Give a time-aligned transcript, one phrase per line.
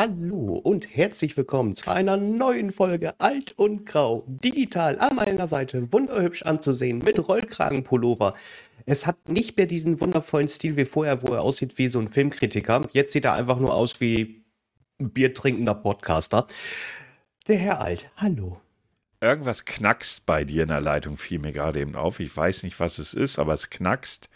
[0.00, 4.22] Hallo und herzlich willkommen zu einer neuen Folge Alt und Grau.
[4.28, 8.34] Digital an meiner Seite, wunderhübsch anzusehen, mit Rollkragenpullover.
[8.86, 12.12] Es hat nicht mehr diesen wundervollen Stil wie vorher, wo er aussieht wie so ein
[12.12, 12.88] Filmkritiker.
[12.92, 14.44] Jetzt sieht er einfach nur aus wie
[15.00, 16.46] ein biertrinkender Podcaster.
[17.48, 18.60] Der Herr Alt, hallo.
[19.20, 22.20] Irgendwas knackst bei dir in der Leitung, fiel mir gerade eben auf.
[22.20, 24.30] Ich weiß nicht, was es ist, aber es knackst.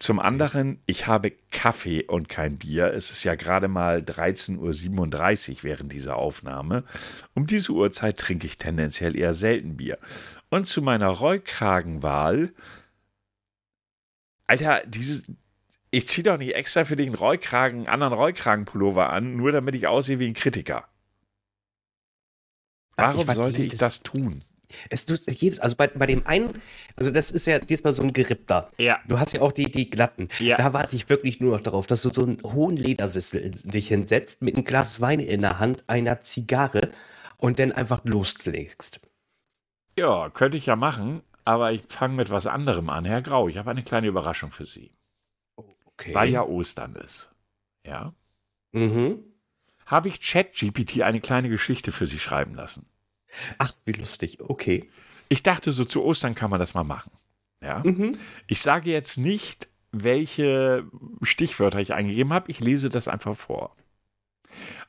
[0.00, 2.94] Zum anderen, ich habe Kaffee und kein Bier.
[2.94, 6.84] Es ist ja gerade mal 13.37 Uhr während dieser Aufnahme.
[7.34, 9.98] Um diese Uhrzeit trinke ich tendenziell eher selten Bier.
[10.48, 12.54] Und zu meiner Rollkragenwahl.
[14.46, 15.22] Alter, dieses.
[15.90, 20.18] Ich ziehe doch nicht extra für den Rollkragen, anderen Rollkragenpullover an, nur damit ich aussehe
[20.18, 20.88] wie ein Kritiker.
[22.96, 24.42] Warum ich sollte ich das tun?
[24.88, 26.60] Es, du, jedes, also bei, bei dem einen,
[26.96, 28.70] also das ist ja diesmal so ein gerippter.
[28.78, 29.00] Ja.
[29.06, 30.28] Du hast ja auch die, die glatten.
[30.38, 30.56] Ja.
[30.56, 34.42] Da warte ich wirklich nur noch darauf, dass du so einen hohen Ledersessel dich hinsetzt,
[34.42, 36.90] mit einem Glas Wein in der Hand, einer Zigarre
[37.36, 39.00] und dann einfach lospflegst.
[39.96, 43.04] Ja, könnte ich ja machen, aber ich fange mit was anderem an.
[43.04, 44.92] Herr Grau, ich habe eine kleine Überraschung für Sie.
[45.84, 46.14] Okay.
[46.14, 47.30] Weil ja Ostern ist.
[47.84, 48.14] Ja.
[48.72, 49.24] Mhm.
[49.86, 52.86] Habe ich ChatGPT eine kleine Geschichte für Sie schreiben lassen.
[53.58, 54.38] Ach, wie lustig.
[54.40, 54.88] Okay.
[55.28, 57.12] Ich dachte, so zu Ostern kann man das mal machen.
[57.62, 57.82] Ja.
[57.84, 58.18] Mhm.
[58.46, 60.84] Ich sage jetzt nicht, welche
[61.22, 62.50] Stichwörter ich eingegeben habe.
[62.50, 63.76] Ich lese das einfach vor.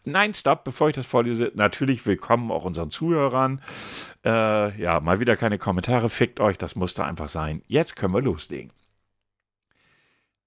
[0.03, 3.61] Nein, stopp, bevor ich das vorlese, natürlich willkommen auch unseren Zuhörern.
[4.25, 7.61] Äh, ja, mal wieder keine Kommentare, fickt euch, das musste einfach sein.
[7.67, 8.71] Jetzt können wir loslegen.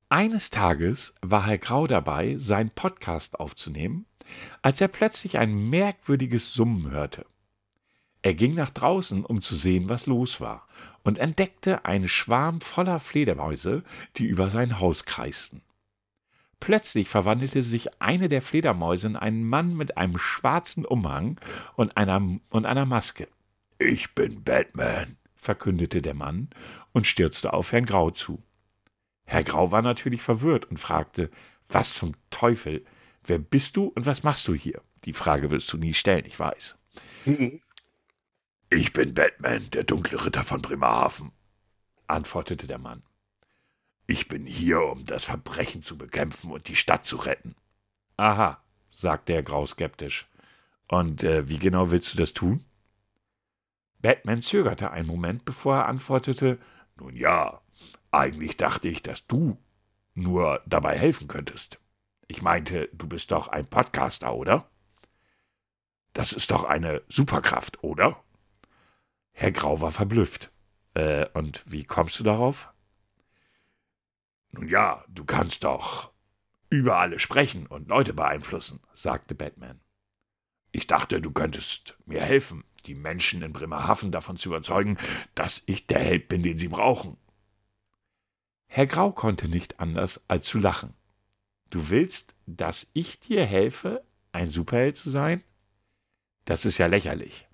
[0.09, 4.07] Eines Tages war Herr Grau dabei, seinen Podcast aufzunehmen,
[4.63, 7.25] als er plötzlich ein merkwürdiges Summen hörte.
[8.25, 10.67] Er ging nach draußen, um zu sehen, was los war,
[11.03, 13.85] und entdeckte einen Schwarm voller Fledermäuse,
[14.17, 15.61] die über sein Haus kreisten.
[16.59, 21.39] Plötzlich verwandelte sich eine der Fledermäuse in einen Mann mit einem schwarzen Umhang
[21.77, 23.29] und einer, und einer Maske.
[23.79, 26.49] Ich bin Batman, verkündete der Mann
[26.93, 28.43] und stürzte auf Herrn Grau zu.
[29.27, 31.31] Herr Grau war natürlich verwirrt und fragte,
[31.69, 32.87] was zum Teufel,
[33.23, 34.81] wer bist du und was machst du hier?
[35.05, 36.79] Die Frage willst du nie stellen, ich weiß.
[37.27, 37.61] Mhm.
[38.71, 41.33] Ich bin Batman, der dunkle Ritter von Bremerhaven,
[42.07, 43.03] antwortete der Mann.
[44.07, 47.55] Ich bin hier, um das Verbrechen zu bekämpfen und die Stadt zu retten.
[48.17, 50.29] Aha, sagte er grau skeptisch.
[50.89, 52.65] Und äh, wie genau willst du das tun?
[54.01, 56.59] Batman zögerte einen Moment, bevor er antwortete
[56.97, 57.61] Nun ja,
[58.11, 59.57] eigentlich dachte ich, dass du
[60.15, 61.79] nur dabei helfen könntest.
[62.29, 64.69] Ich meinte, du bist doch ein Podcaster, oder?
[66.13, 68.24] Das ist doch eine Superkraft, oder?
[69.35, 70.51] Herr Grau war verblüfft.
[70.95, 72.73] Äh, und wie kommst du darauf?
[74.53, 76.13] Nun ja, du kannst doch
[76.71, 79.81] über alle sprechen und Leute beeinflussen, sagte Batman.
[80.71, 84.99] Ich dachte, du könntest mir helfen, die Menschen in Bremerhaven davon zu überzeugen,
[85.35, 87.17] dass ich der Held bin, den sie brauchen.
[88.67, 90.95] Herr Grau konnte nicht anders als zu lachen.
[91.71, 95.43] Du willst, dass ich dir helfe, ein Superheld zu sein?
[96.45, 97.49] Das ist ja lächerlich.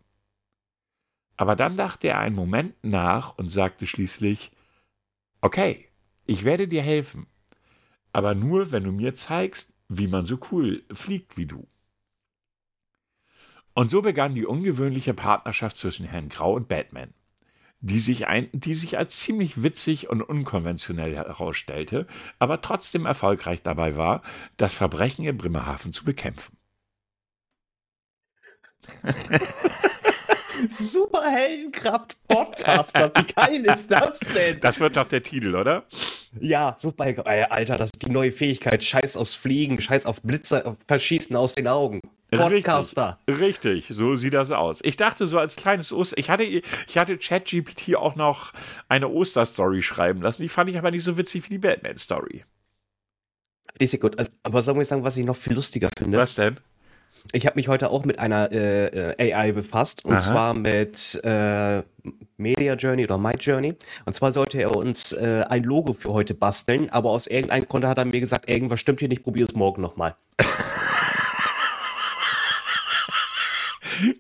[1.41, 4.53] Aber dann dachte er einen Moment nach und sagte schließlich
[5.41, 5.89] Okay,
[6.27, 7.29] ich werde dir helfen,
[8.13, 11.67] aber nur, wenn du mir zeigst, wie man so cool fliegt wie du.
[13.73, 17.15] Und so begann die ungewöhnliche Partnerschaft zwischen Herrn Grau und Batman,
[17.81, 22.07] die sich, ein, die sich als ziemlich witzig und unkonventionell herausstellte,
[22.39, 24.23] aber trotzdem erfolgreich dabei war,
[24.59, 26.59] das Verbrechen in Bremerhaven zu bekämpfen.
[30.69, 33.13] Superheldenkraft-Podcaster.
[33.17, 34.61] Wie geil ist das denn?
[34.61, 35.85] Das wird doch der Titel, oder?
[36.41, 37.07] Ja, super.
[37.07, 38.83] Ey, Alter, das ist die neue Fähigkeit.
[38.85, 42.01] Scheiß aufs Fliegen, scheiß auf Blitze, auf Verschießen aus den Augen.
[42.31, 43.19] Podcaster.
[43.27, 44.79] Richtig, richtig, so sieht das aus.
[44.83, 46.63] Ich dachte so als kleines Oster, ich hatte, ich
[46.97, 48.53] hatte ChatGPT auch noch
[48.89, 50.43] eine Osterstory schreiben lassen.
[50.43, 52.45] Die fand ich aber nicht so witzig wie die Batman-Story.
[53.81, 54.17] Die ist ja gut.
[54.43, 56.19] Aber soll ich sagen, was ich noch viel lustiger finde?
[56.19, 56.59] Was denn?
[57.33, 60.21] Ich habe mich heute auch mit einer äh, äh AI befasst und Aha.
[60.21, 61.83] zwar mit äh,
[62.37, 63.77] Media Journey oder My Journey.
[64.05, 67.85] Und zwar sollte er uns äh, ein Logo für heute basteln, aber aus irgendeinem Grund
[67.85, 70.17] hat er mir gesagt, irgendwas stimmt hier nicht, probier es morgen nochmal.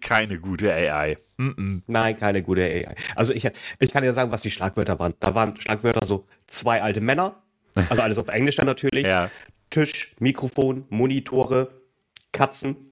[0.03, 1.17] Keine gute AI.
[1.38, 1.82] Mm -mm.
[1.87, 2.94] Nein, keine gute AI.
[3.17, 3.49] Also ich,
[3.79, 5.14] ich kann ja sagen, was die Schlagwörter waren.
[5.20, 7.37] Da waren Schlagwörter so zwei alte Männer,
[7.88, 9.06] also alles auf Englisch dann natürlich.
[9.06, 9.31] Ja.
[9.70, 11.70] Tisch, Mikrofon, Monitore,
[12.32, 12.90] Katzen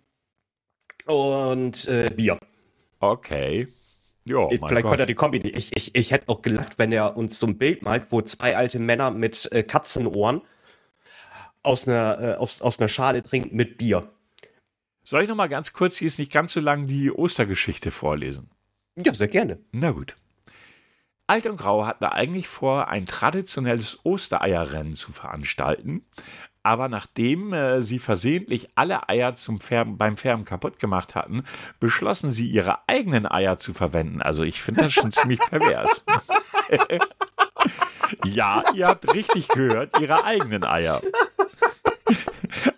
[1.08, 2.38] und äh, Bier.
[3.00, 3.68] Okay.
[4.24, 4.90] Jo, Ich- Vielleicht Gott.
[4.90, 5.56] konnte er die Kombi nicht.
[5.56, 8.56] Ich, ich, ich hätte auch gelacht, wenn er uns so ein Bild malt, wo zwei
[8.56, 10.42] alte Männer mit äh, Katzenohren
[11.62, 14.10] aus einer, äh, aus, aus einer Schale trinken mit Bier.
[15.02, 18.50] Soll ich noch mal ganz kurz, die ist nicht ganz so lang, die Ostergeschichte vorlesen?
[18.96, 19.58] Ja, sehr gerne.
[19.72, 20.14] Na gut.
[21.26, 26.04] Alt und Grau hatten eigentlich vor, ein traditionelles Ostereierrennen zu veranstalten.
[26.62, 31.44] Aber nachdem äh, sie versehentlich alle Eier zum Färben, beim Färben kaputt gemacht hatten,
[31.80, 34.20] beschlossen sie, ihre eigenen Eier zu verwenden.
[34.22, 36.04] Also ich finde das schon ziemlich pervers.
[38.24, 41.00] ja, ihr habt richtig gehört, ihre eigenen Eier.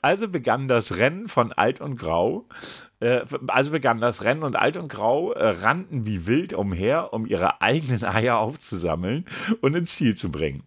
[0.03, 2.47] Also begann das Rennen von Alt und Grau.
[3.01, 7.27] Äh, also begann das Rennen und Alt und Grau äh, rannten wie wild umher, um
[7.27, 9.25] ihre eigenen Eier aufzusammeln
[9.61, 10.65] und ins Ziel zu bringen.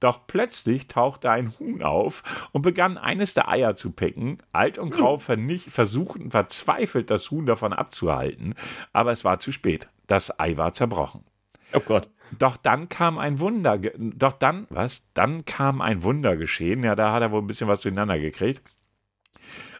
[0.00, 4.38] Doch plötzlich tauchte ein Huhn auf und begann eines der Eier zu picken.
[4.50, 8.54] Alt und Grau versuchten verzweifelt, das Huhn davon abzuhalten,
[8.92, 9.88] aber es war zu spät.
[10.06, 11.24] Das Ei war zerbrochen.
[11.72, 12.08] Oh Gott.
[12.38, 15.06] Doch dann kam ein Wunder, doch dann, was?
[15.14, 16.82] Dann kam ein Wunder geschehen.
[16.84, 18.62] Ja, da hat er wohl ein bisschen was durcheinander gekriegt.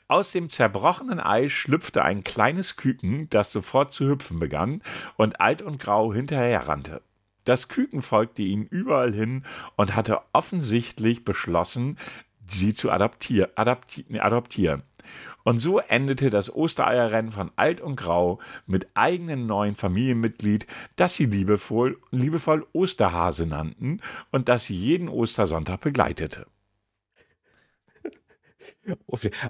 [0.08, 4.82] Aus dem zerbrochenen Ei schlüpfte ein kleines Küken, das sofort zu hüpfen begann
[5.16, 7.02] und alt und grau hinterher rannte.
[7.44, 9.44] Das Küken folgte ihm überall hin
[9.76, 11.98] und hatte offensichtlich beschlossen,
[12.46, 14.82] sie zu adoptier adopti adoptieren.
[15.42, 20.66] Und so endete das Ostereierrennen von Alt und Grau mit eigenem neuen Familienmitglied,
[20.96, 24.00] das sie liebevoll, liebevoll Osterhase nannten
[24.30, 26.46] und das sie jeden Ostersonntag begleitete.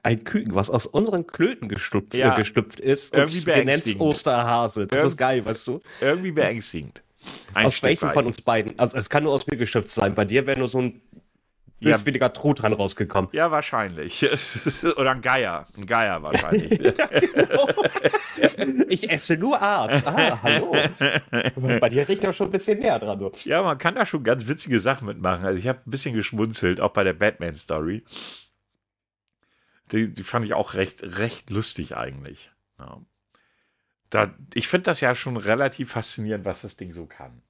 [0.02, 2.36] Ein Küken, was aus unseren Klöten geschlüpft, Ja.
[2.36, 3.98] geschlüpft ist Irgendwie wir nennen es.
[3.98, 4.86] Osterhase.
[4.86, 5.80] Das Irgend- ist geil, weißt du?
[6.00, 7.02] Irgendwie beängstigend.
[7.54, 8.14] Ein aus Stück welchem weit.
[8.14, 8.78] von uns beiden?
[8.78, 10.14] Also es kann nur aus mir geschlüpft sein.
[10.14, 11.00] Bei dir wäre nur so ein
[11.80, 11.92] Ja.
[11.92, 13.30] böswilliger Truthahn rausgekommen.
[13.32, 14.24] Ja, wahrscheinlich.
[14.96, 15.66] Oder ein Geier.
[15.76, 16.80] Ein Geier wahrscheinlich.
[18.88, 20.04] Ich esse nur Aas.
[20.06, 20.74] Ah, hallo.
[21.80, 23.18] Bei dir riecht er schon ein bisschen näher dran.
[23.18, 23.30] Du.
[23.44, 25.44] Ja, man kann da schon ganz witzige Sachen mitmachen.
[25.44, 28.04] Also ich habe ein bisschen geschmunzelt, auch bei der Batman-Story.
[29.92, 32.50] Die, die fand ich auch recht, recht lustig eigentlich.
[32.78, 33.00] Ja.
[34.10, 37.42] Da, ich finde das ja schon relativ faszinierend, was das Ding so kann.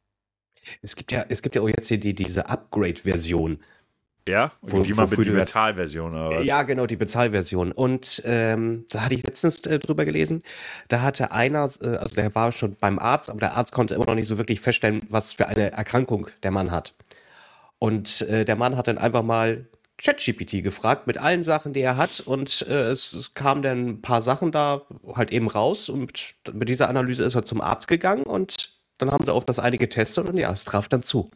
[0.82, 3.60] Es gibt ja, es gibt ja auch jetzt hier die, diese Upgrade-Version.
[4.28, 4.52] Ja?
[4.60, 6.46] Wo- die mal mit die Bezahlversion oder was?
[6.46, 7.72] Ja, genau, die Bezahlversion.
[7.72, 10.42] Und ähm, da hatte ich letztens äh, drüber gelesen.
[10.88, 14.04] Da hatte einer, äh, also der war schon beim Arzt, aber der Arzt konnte immer
[14.06, 16.94] noch nicht so wirklich feststellen, was für eine Erkrankung der Mann hat.
[17.78, 19.66] Und äh, der Mann hat dann einfach mal
[20.02, 22.20] ChatGPT gefragt mit allen Sachen, die er hat.
[22.20, 24.82] Und äh, es kamen dann ein paar Sachen da
[25.14, 25.88] halt eben raus.
[25.88, 29.58] Und mit dieser Analyse ist er zum Arzt gegangen und dann haben sie auf das
[29.58, 31.30] eine getestet und ja, es traf dann zu.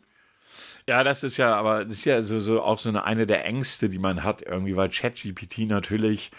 [0.86, 3.46] Ja, das ist ja, aber das ist ja so, so auch so eine, eine der
[3.46, 6.30] Ängste, die man hat, irgendwie, weil ChatGPT natürlich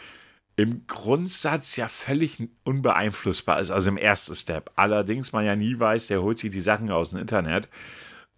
[0.55, 4.71] im Grundsatz ja völlig unbeeinflussbar ist, also im ersten Step.
[4.75, 7.67] Allerdings man ja nie weiß, der holt sich die Sachen aus dem Internet.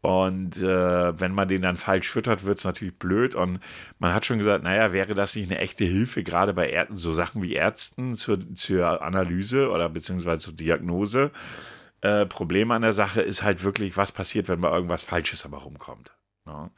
[0.01, 3.35] Und äh, wenn man den dann falsch füttert, wird es natürlich blöd.
[3.35, 3.59] Und
[3.99, 7.13] man hat schon gesagt, naja, wäre das nicht eine echte Hilfe, gerade bei Är so
[7.13, 11.31] Sachen wie Ärzten zur, zur Analyse oder beziehungsweise zur Diagnose.
[12.01, 15.57] Äh, Problem an der Sache ist halt wirklich, was passiert, wenn mal irgendwas Falsches aber
[15.57, 16.11] rumkommt.
[16.45, 16.69] Ne?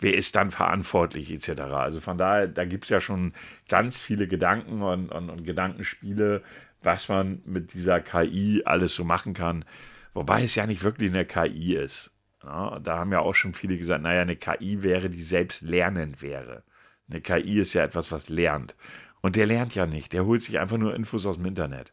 [0.00, 1.60] Wer ist dann verantwortlich etc.
[1.62, 3.32] Also von daher, da gibt es ja schon
[3.68, 6.42] ganz viele Gedanken und, und, und Gedankenspiele,
[6.82, 9.64] was man mit dieser KI alles so machen kann.
[10.12, 12.13] Wobei es ja nicht wirklich eine KI ist.
[12.44, 12.80] Ne?
[12.82, 16.62] Da haben ja auch schon viele gesagt, naja, eine KI wäre, die selbst lernend wäre.
[17.10, 18.74] Eine KI ist ja etwas, was lernt.
[19.20, 20.12] Und der lernt ja nicht.
[20.12, 21.92] Der holt sich einfach nur Infos aus dem Internet.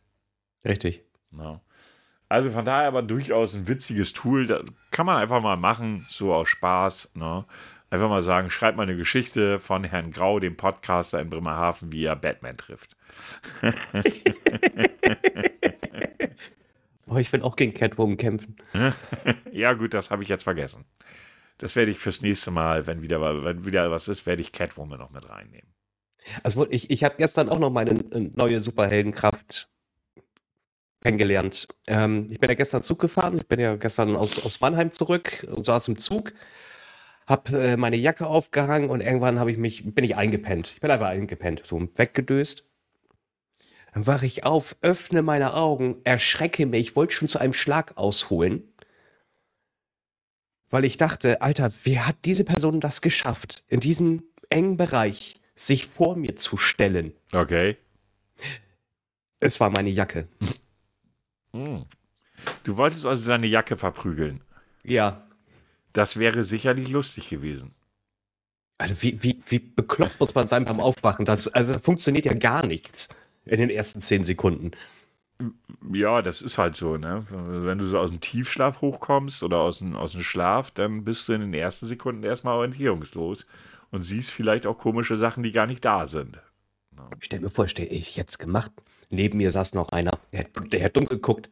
[0.65, 1.03] Richtig.
[1.31, 1.62] Ne?
[2.29, 4.48] Also von daher aber durchaus ein witziges Tool.
[4.48, 7.13] Da kann man einfach mal machen, so aus Spaß.
[7.15, 7.46] Ne?
[7.89, 12.05] Einfach mal sagen, schreibt mal eine Geschichte von Herrn Grau, dem Podcaster in Bremerhaven, wie
[12.05, 12.96] er Batman trifft.
[17.11, 18.55] Oh, ich will auch gegen Catwoman kämpfen.
[19.51, 20.85] ja, gut, das habe ich jetzt vergessen.
[21.57, 24.97] Das werde ich fürs nächste Mal, wenn wieder, wenn wieder was ist, werde ich Catwoman
[24.97, 25.73] noch mit reinnehmen.
[26.41, 29.69] Also ich, ich habe gestern auch noch meine äh, neue Superheldenkraft
[31.01, 31.67] kennengelernt.
[31.87, 33.37] Ähm, ich bin ja gestern Zug gefahren.
[33.37, 36.31] Ich bin ja gestern aus, aus Mannheim zurück und saß im Zug,
[37.27, 40.73] habe äh, meine Jacke aufgehangen und irgendwann habe ich mich, bin ich eingepennt.
[40.75, 42.70] Ich bin einfach eingepennt, so weggedöst.
[43.91, 48.63] Dann wache ich auf, öffne meine Augen, erschrecke mich, wollte schon zu einem Schlag ausholen.
[50.69, 55.86] Weil ich dachte, Alter, wie hat diese Person das geschafft, in diesem engen Bereich sich
[55.86, 57.13] vor mir zu stellen?
[57.33, 57.77] Okay.
[59.41, 60.27] Es war meine Jacke.
[61.53, 61.86] Hm.
[62.63, 64.41] Du wolltest also seine Jacke verprügeln.
[64.83, 65.27] Ja.
[65.91, 67.75] Das wäre sicherlich lustig gewesen.
[68.77, 71.25] Also wie, wie, wie bekloppt muss man sein beim Aufwachen?
[71.25, 73.10] Das, also funktioniert ja gar nichts
[73.45, 74.71] in den ersten zehn Sekunden.
[75.91, 77.25] Ja, das ist halt so, ne?
[77.29, 81.27] Wenn du so aus dem Tiefschlaf hochkommst oder aus dem, aus dem Schlaf, dann bist
[81.27, 83.48] du in den ersten Sekunden erstmal orientierungslos
[83.89, 86.41] und siehst vielleicht auch komische Sachen, die gar nicht da sind.
[87.19, 88.71] Stell mir vor, stell ich jetzt gemacht.
[89.10, 91.50] neben mir saß noch einer, der, der hat dumm geguckt.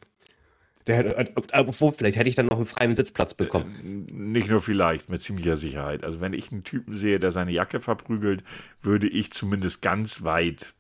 [0.88, 4.06] Der, obwohl, vielleicht hätte ich dann noch einen freien Sitzplatz bekommen.
[4.12, 6.04] Nicht nur vielleicht, mit ziemlicher Sicherheit.
[6.04, 8.44] Also wenn ich einen Typen sehe, der seine Jacke verprügelt,
[8.82, 10.74] würde ich zumindest ganz weit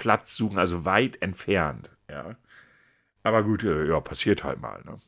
[0.00, 1.90] Platz suchen, also weit entfernt.
[2.08, 2.36] Ja.
[3.22, 4.82] Aber gut, äh, ja, passiert halt mal.
[4.84, 4.98] Ne?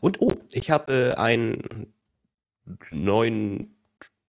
[0.00, 1.92] Und oh, ich habe äh, einen
[2.90, 3.76] neuen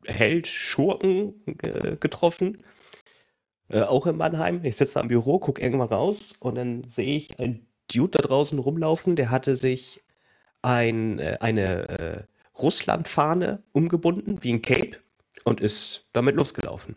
[0.06, 2.64] Held, Schurken äh, getroffen.
[3.70, 4.64] Äh, auch in Mannheim.
[4.64, 8.60] Ich sitze am Büro, gucke irgendwann raus und dann sehe ich einen Dude da draußen
[8.60, 10.04] rumlaufen, der hatte sich
[10.62, 12.28] ein, äh, eine
[12.60, 14.98] Russland-Fahne umgebunden, wie ein Cape,
[15.46, 16.96] und ist damit losgelaufen.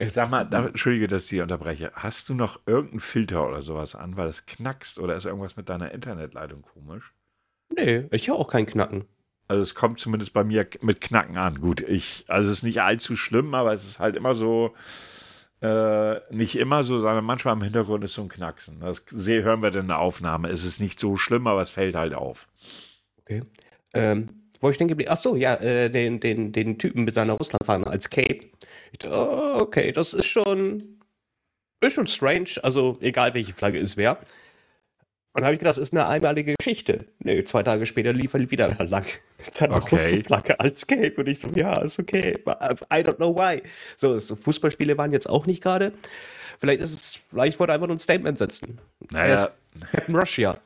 [0.00, 1.92] Ich sag mal, da, entschuldige, dass ich dich unterbreche.
[1.94, 5.68] Hast du noch irgendeinen Filter oder sowas an, weil es knackst oder ist irgendwas mit
[5.68, 7.12] deiner Internetleitung komisch?
[7.76, 9.04] Nee, ich höre auch kein Knacken.
[9.46, 11.60] Also es kommt zumindest bei mir mit Knacken an.
[11.60, 14.74] Gut, ich, also es ist nicht allzu schlimm, aber es ist halt immer so,
[15.60, 18.80] äh, nicht immer so, sondern manchmal im Hintergrund ist so ein Knacksen.
[18.80, 20.48] Das hören wir dann in der Aufnahme.
[20.48, 22.48] Es ist nicht so schlimm, aber es fällt halt auf.
[23.18, 23.42] Okay.
[23.92, 27.86] Ähm, wo ich denke, ach so, ja, äh, den, den, den Typen mit seiner Russlandfahne
[27.86, 28.40] als Cape.
[28.92, 31.00] Ich dachte, oh, okay, das ist schon,
[31.80, 32.50] ist schon strange.
[32.62, 34.18] Also egal, welche Flagge es wäre.
[35.32, 37.06] Und dann habe ich gedacht, das ist eine einmalige Geschichte.
[37.20, 39.06] Nee, zwei Tage später lief er wieder lang.
[39.38, 39.96] Mit seiner okay.
[39.96, 41.14] großen Flagge als Cape.
[41.16, 42.34] Und ich so, ja, ist okay.
[42.46, 43.62] I don't know why.
[43.96, 45.92] So, so Fußballspiele waren jetzt auch nicht gerade.
[46.58, 48.80] Vielleicht ist es, vielleicht wollte er einfach nur ein Statement setzen.
[49.12, 49.48] Naja.
[49.92, 50.58] Captain Russia.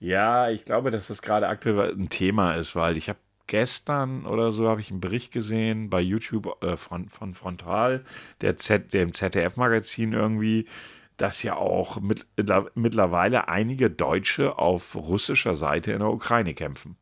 [0.00, 3.18] Ja, ich glaube, dass das gerade aktuell ein Thema ist, weil ich habe
[3.50, 8.04] gestern oder so habe ich einen Bericht gesehen bei YouTube äh, von, von Frontal,
[8.40, 10.68] der Z, dem ZDF-Magazin irgendwie,
[11.16, 12.26] dass ja auch mit,
[12.74, 16.96] mittlerweile einige Deutsche auf russischer Seite in der Ukraine kämpfen.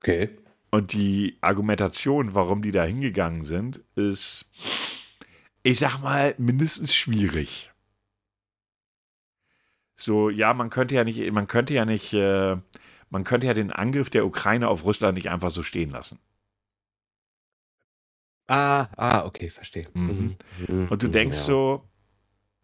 [0.00, 0.30] Okay.
[0.70, 4.50] Und die Argumentation, warum die da hingegangen sind, ist,
[5.62, 7.70] ich sag mal, mindestens schwierig.
[9.98, 12.56] So, ja, man könnte ja nicht, man könnte ja nicht, äh,
[13.10, 16.18] man könnte ja den Angriff der Ukraine auf Russland nicht einfach so stehen lassen.
[18.48, 19.88] Ah, ah, okay, verstehe.
[19.94, 20.36] Mhm.
[20.68, 20.88] Mhm.
[20.88, 21.44] Und du denkst ja.
[21.44, 21.88] so,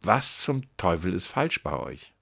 [0.00, 2.12] was zum Teufel ist falsch bei euch?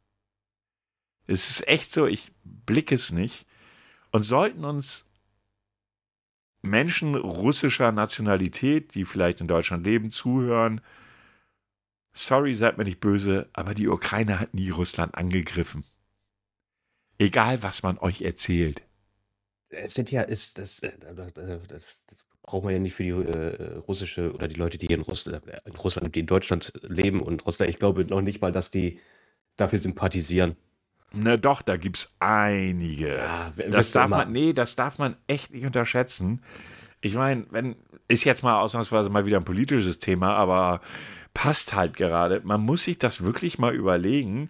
[1.27, 3.47] Es ist echt so, ich blicke es nicht.
[4.13, 5.07] Und sollten uns
[6.63, 10.81] Menschen russischer Nationalität, die vielleicht in Deutschland leben, zuhören,
[12.13, 15.85] sorry, seid mir nicht böse, aber die Ukraine hat nie Russland angegriffen.
[17.21, 18.81] Egal, was man euch erzählt.
[19.69, 21.35] Es sind ja, ist das, äh, das,
[21.69, 24.97] das, das braucht man ja nicht für die äh, russische oder die Leute, die hier
[24.97, 28.41] in, Russ äh, in Russland, die in Deutschland leben und Russland, ich glaube noch nicht
[28.41, 29.01] mal, dass die
[29.59, 30.57] dafür sympathisieren.
[31.13, 33.19] Na doch, da gibt es einige.
[33.19, 36.41] Ja, das darf man, nee, das darf man echt nicht unterschätzen.
[37.03, 37.77] Ich meine, wenn,
[38.09, 40.81] ist jetzt mal ausnahmsweise mal wieder ein politisches Thema, aber
[41.35, 42.41] passt halt gerade.
[42.45, 44.49] Man muss sich das wirklich mal überlegen,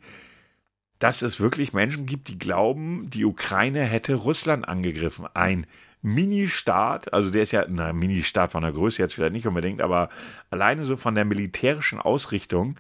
[1.01, 5.27] dass es wirklich Menschen gibt, die glauben, die Ukraine hätte Russland angegriffen.
[5.35, 5.67] Ein
[6.03, 10.11] Mini-Staat, also der ist ja, ein Mini-Staat von der Größe jetzt vielleicht nicht unbedingt, aber
[10.51, 12.77] alleine so von der militärischen Ausrichtung.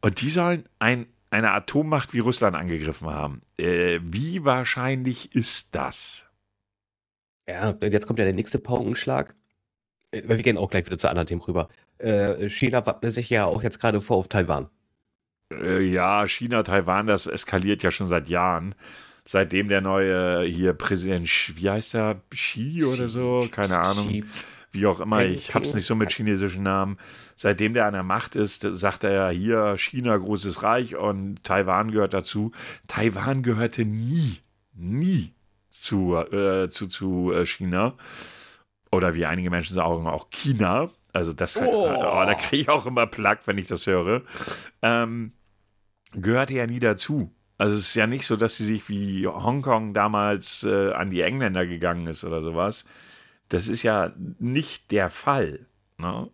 [0.00, 3.42] Und die sollen ein, eine Atommacht wie Russland angegriffen haben.
[3.58, 6.26] Äh, wie wahrscheinlich ist das?
[7.48, 9.36] Ja, jetzt kommt ja der nächste Paukenschlag.
[10.10, 11.68] Äh, wir gehen auch gleich wieder zu anderen Themen rüber.
[11.98, 14.68] Äh, China wappnet sich ja auch jetzt gerade vor auf Taiwan.
[15.52, 18.74] Äh, ja, China, Taiwan, das eskaliert ja schon seit Jahren
[19.28, 24.24] seitdem der neue hier Präsident, wie heißt der, Xi oder so, keine Ahnung,
[24.72, 26.96] wie auch immer, ich hab's nicht so mit chinesischen Namen.
[27.36, 31.90] Seitdem der an der Macht ist, sagt er ja hier China großes Reich und Taiwan
[31.90, 32.52] gehört dazu.
[32.86, 34.38] Taiwan gehörte nie,
[34.72, 35.34] nie
[35.70, 37.94] zu, äh, zu, zu äh, China.
[38.90, 40.90] Oder wie einige Menschen sagen, auch China.
[41.12, 41.62] Also das, oh.
[41.62, 44.22] oh da kriege ich auch immer Plack, wenn ich das höre.
[44.80, 45.32] Ähm,
[46.12, 47.32] gehörte ja nie dazu.
[47.58, 51.22] Also es ist ja nicht so, dass sie sich wie Hongkong damals äh, an die
[51.22, 52.84] Engländer gegangen ist oder sowas.
[53.48, 55.66] Das ist ja nicht der Fall.
[55.98, 56.30] Ne?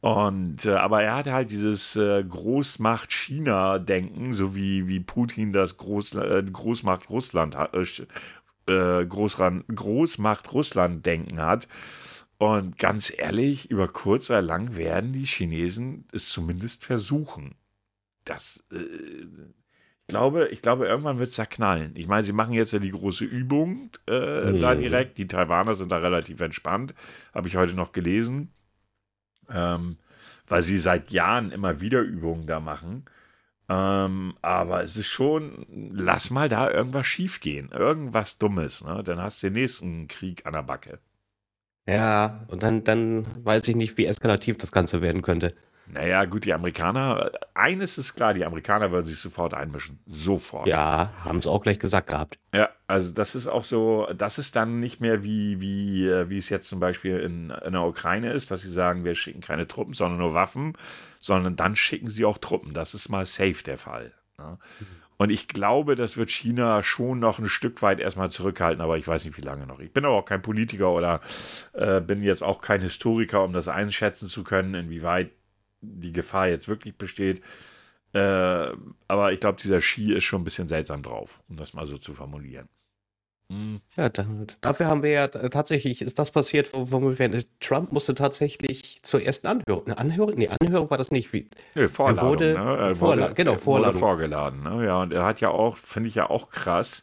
[0.00, 6.14] Und äh, aber er hatte halt dieses äh, Großmacht-China-Denken, so wie, wie Putin das Groß,
[6.16, 7.84] äh, Großmacht Russland hat, äh,
[8.72, 11.68] äh, Großran, Großmacht Russland-Denken hat.
[12.38, 17.54] Und ganz ehrlich, über kurz oder lang werden die Chinesen es zumindest versuchen.
[18.30, 19.26] Das äh,
[20.06, 21.92] glaube, ich glaube, irgendwann wird es da knallen.
[21.96, 24.60] Ich meine, sie machen jetzt ja die große Übung äh, mhm.
[24.60, 25.18] da direkt.
[25.18, 26.94] Die Taiwaner sind da relativ entspannt,
[27.34, 28.52] habe ich heute noch gelesen,
[29.50, 29.96] ähm,
[30.46, 33.04] weil sie seit Jahren immer wieder Übungen da machen.
[33.68, 39.02] Ähm, aber es ist schon, lass mal da irgendwas schiefgehen, irgendwas Dummes, ne?
[39.04, 40.98] dann hast du den nächsten Krieg an der Backe.
[41.86, 45.54] Ja, und dann, dann weiß ich nicht, wie eskalativ das Ganze werden könnte.
[45.92, 49.98] Naja, gut, die Amerikaner, eines ist klar, die Amerikaner würden sich sofort einmischen.
[50.06, 50.66] Sofort.
[50.66, 52.38] Ja, haben es auch gleich gesagt gehabt.
[52.54, 56.48] Ja, also das ist auch so, das ist dann nicht mehr wie, wie, wie es
[56.48, 59.94] jetzt zum Beispiel in, in der Ukraine ist, dass sie sagen, wir schicken keine Truppen,
[59.94, 60.74] sondern nur Waffen,
[61.20, 62.74] sondern dann schicken sie auch Truppen.
[62.74, 64.12] Das ist mal safe der Fall.
[64.38, 64.58] Ne?
[65.20, 69.06] Und ich glaube, das wird China schon noch ein Stück weit erstmal zurückhalten, aber ich
[69.06, 69.78] weiß nicht, wie lange noch.
[69.78, 71.20] Ich bin aber auch kein Politiker oder
[71.74, 75.30] äh, bin jetzt auch kein Historiker, um das einschätzen zu können, inwieweit
[75.80, 77.42] die Gefahr jetzt wirklich besteht.
[78.12, 78.68] Äh,
[79.08, 81.96] aber ich glaube, dieser Ski ist schon ein bisschen seltsam drauf, um das mal so
[81.96, 82.68] zu formulieren.
[83.50, 83.80] Hm.
[83.96, 84.24] Ja, da,
[84.60, 89.48] dafür haben wir ja tatsächlich, ist das passiert, wo, wir, Trump musste tatsächlich zur ersten
[89.48, 89.86] Anhörung.
[89.86, 90.34] Eine Anhörung?
[90.36, 91.32] Nee, Anhörung war das nicht.
[91.32, 92.76] Wie, nee, Vorladung, er wurde, ne?
[92.76, 93.94] er Vorla wurde, genau, Vorladung.
[93.94, 94.62] Wurde vorgeladen.
[94.62, 94.86] Ne?
[94.86, 97.02] Ja, und er hat ja auch, finde ich ja auch krass,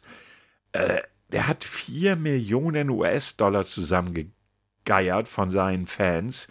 [0.72, 1.00] äh,
[1.32, 6.48] der hat 4 Millionen US-Dollar zusammengegeiert von seinen Fans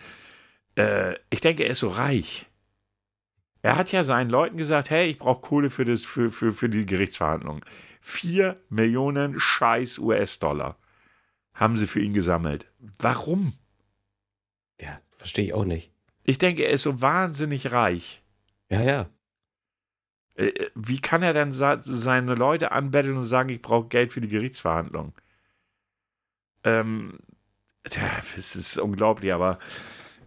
[0.78, 2.46] äh, ich denke, er ist so reich.
[3.62, 6.70] Er hat ja seinen Leuten gesagt, hey, ich brauche Kohle für, das, für, für, für
[6.70, 7.64] die Gerichtsverhandlungen.
[8.00, 10.78] Vier Millionen scheiß US-Dollar
[11.54, 12.72] haben sie für ihn gesammelt.
[13.00, 13.54] Warum?
[14.80, 15.92] Ja, verstehe ich auch nicht.
[16.24, 18.22] Ich denke, er ist so wahnsinnig reich.
[18.70, 19.10] Ja, ja.
[20.36, 24.22] Äh, äh, wie kann er dann seine Leute anbetteln und sagen, ich brauche Geld für
[24.22, 25.14] die Gerichtsverhandlung?
[26.64, 27.20] Ähm,
[27.84, 29.58] tja, es ist unglaublich, aber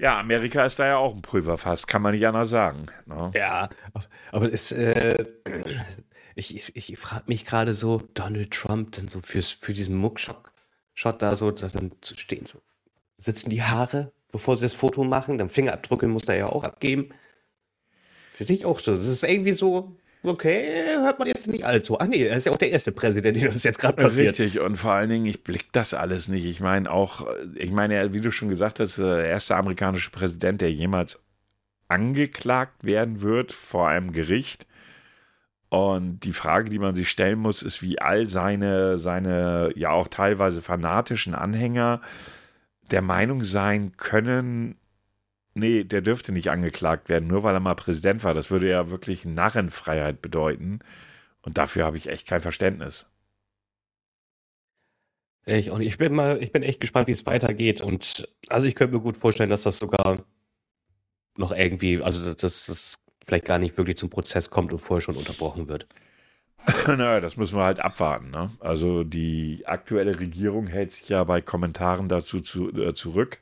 [0.01, 2.87] ja, Amerika ist da ja auch ein Pulverfass, kann man nicht anders sagen.
[3.07, 3.31] Ne?
[3.35, 3.69] Ja,
[4.33, 5.27] aber es, äh,
[6.35, 10.37] ich, ich, ich frage mich gerade so, Donald Trump dann so fürs, für diesen Muckshot
[11.19, 12.61] da so dann zu stehen, so
[13.21, 17.11] sitzen die Haare, bevor sie das Foto machen, dann Fingerabdrücke muss er ja auch abgeben.
[18.33, 18.97] Für dich auch so.
[18.97, 21.99] Das ist irgendwie so, okay, hört man jetzt nicht allzu.
[21.99, 24.39] Ach nee, er ist ja auch der erste Präsident, der das jetzt gerade passiert.
[24.39, 26.45] Richtig, und vor allen Dingen, ich blick das alles nicht.
[26.45, 30.73] Ich meine auch, ich meine, wie du schon gesagt hast, der erste amerikanische Präsident, der
[30.73, 31.19] jemals
[31.89, 34.67] angeklagt werden wird vor einem Gericht.
[35.71, 40.09] Und die Frage, die man sich stellen muss, ist, wie all seine, seine ja auch
[40.09, 42.01] teilweise fanatischen Anhänger
[42.91, 44.77] der Meinung sein können,
[45.55, 48.35] Nee, der dürfte nicht angeklagt werden, nur weil er mal Präsident war.
[48.35, 50.81] Das würde ja wirklich Narrenfreiheit bedeuten.
[51.43, 53.09] Und dafür habe ich echt kein Verständnis.
[55.47, 57.81] Ich, und ich bin mal, ich bin echt gespannt, wie es weitergeht.
[57.81, 60.25] Und also ich könnte mir gut vorstellen, dass das sogar
[61.37, 65.17] noch irgendwie, also dass das vielleicht gar nicht wirklich zum Prozess kommt und vorher schon
[65.17, 65.87] unterbrochen wird.
[66.87, 68.31] naja, das müssen wir halt abwarten.
[68.31, 68.51] Ne?
[68.61, 73.39] Also die aktuelle Regierung hält sich ja bei Kommentaren dazu zu, äh, zurück.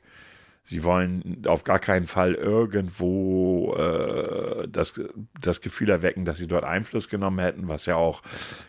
[0.69, 5.01] Sie wollen auf gar keinen Fall irgendwo äh, das,
[5.41, 8.21] das Gefühl erwecken, dass sie dort Einfluss genommen hätten, was ja auch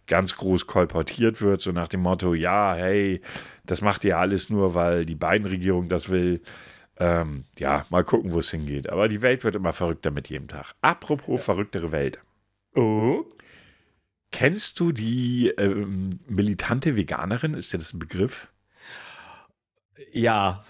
[0.06, 3.20] ganz groß kolportiert wird, so nach dem Motto, ja, hey,
[3.66, 6.40] das macht ihr alles nur, weil die beiden Regierung das will.
[6.96, 8.88] Ähm, ja, mal gucken, wo es hingeht.
[8.88, 10.72] Aber die Welt wird immer verrückter mit jedem Tag.
[10.80, 11.44] Apropos ja.
[11.44, 12.18] verrücktere Welt.
[12.74, 13.26] Oh.
[14.32, 17.52] Kennst du die ähm, militante Veganerin?
[17.52, 18.49] Ist dir das ein Begriff?
[20.12, 20.64] Ja,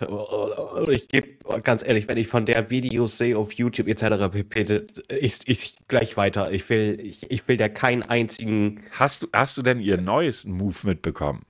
[0.89, 4.31] ich gebe ganz ehrlich, wenn ich von der Videos sehe auf YouTube etc.
[4.31, 6.53] pp, ich, ich gleich weiter.
[6.53, 8.83] Ich will, ich, ich will der keinen einzigen.
[8.93, 11.45] Hast du, hast du denn ihr neues Move mitbekommen?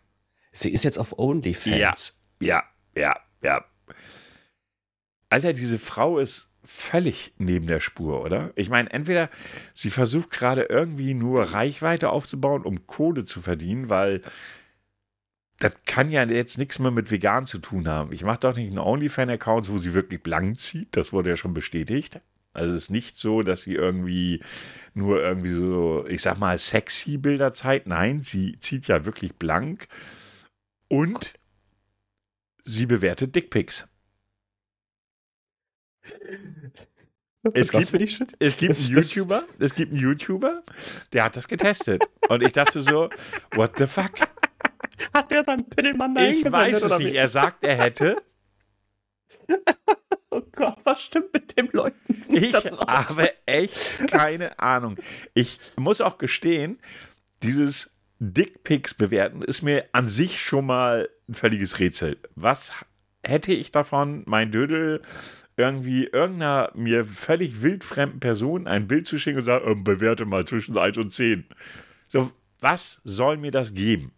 [0.53, 2.21] Sie ist jetzt auf OnlyFans.
[2.41, 2.63] Ja,
[2.95, 3.65] ja, ja, ja.
[5.29, 8.53] Alter, diese Frau ist völlig neben der Spur, oder?
[8.57, 9.31] Ich meine, entweder
[9.75, 14.23] sie versucht gerade irgendwie nur Reichweite aufzubauen, um Kohle zu verdienen, weil
[15.61, 18.13] das kann ja jetzt nichts mehr mit vegan zu tun haben.
[18.13, 20.89] Ich mache doch nicht einen OnlyFan-Account, wo sie wirklich blank zieht.
[20.97, 22.19] Das wurde ja schon bestätigt.
[22.55, 24.43] Also es ist nicht so, dass sie irgendwie
[24.95, 27.87] nur irgendwie so, ich sag mal, sexy Bilder zeigt.
[27.87, 29.87] Nein, sie zieht ja wirklich blank.
[30.89, 31.35] Und
[32.65, 33.87] sie bewertet Dickpics.
[37.53, 37.95] Es gibt,
[38.39, 40.63] es gibt einen YouTuber, es gibt einen YouTuber,
[41.13, 42.05] der hat das getestet.
[42.29, 43.11] Und ich dachte so,
[43.55, 44.11] what the fuck?
[45.15, 47.15] Hat der seinen Piddelmann da Ich weiß es nicht.
[47.15, 48.23] Er sagt, er hätte.
[50.31, 52.25] oh Gott, was stimmt mit dem Leuten?
[52.29, 54.97] Ich habe echt keine Ahnung.
[55.35, 56.79] Ich muss auch gestehen,
[57.43, 62.19] dieses Dickpics bewerten ist mir an sich schon mal ein völliges Rätsel.
[62.35, 62.73] Was
[63.23, 65.03] hätte ich davon, mein Dödel
[65.57, 70.47] irgendwie irgendeiner mir völlig wildfremden Person ein Bild zu schicken und sagen, äh, bewerte mal
[70.47, 71.45] zwischen 1 und 10.
[72.09, 74.13] So, was soll mir das geben?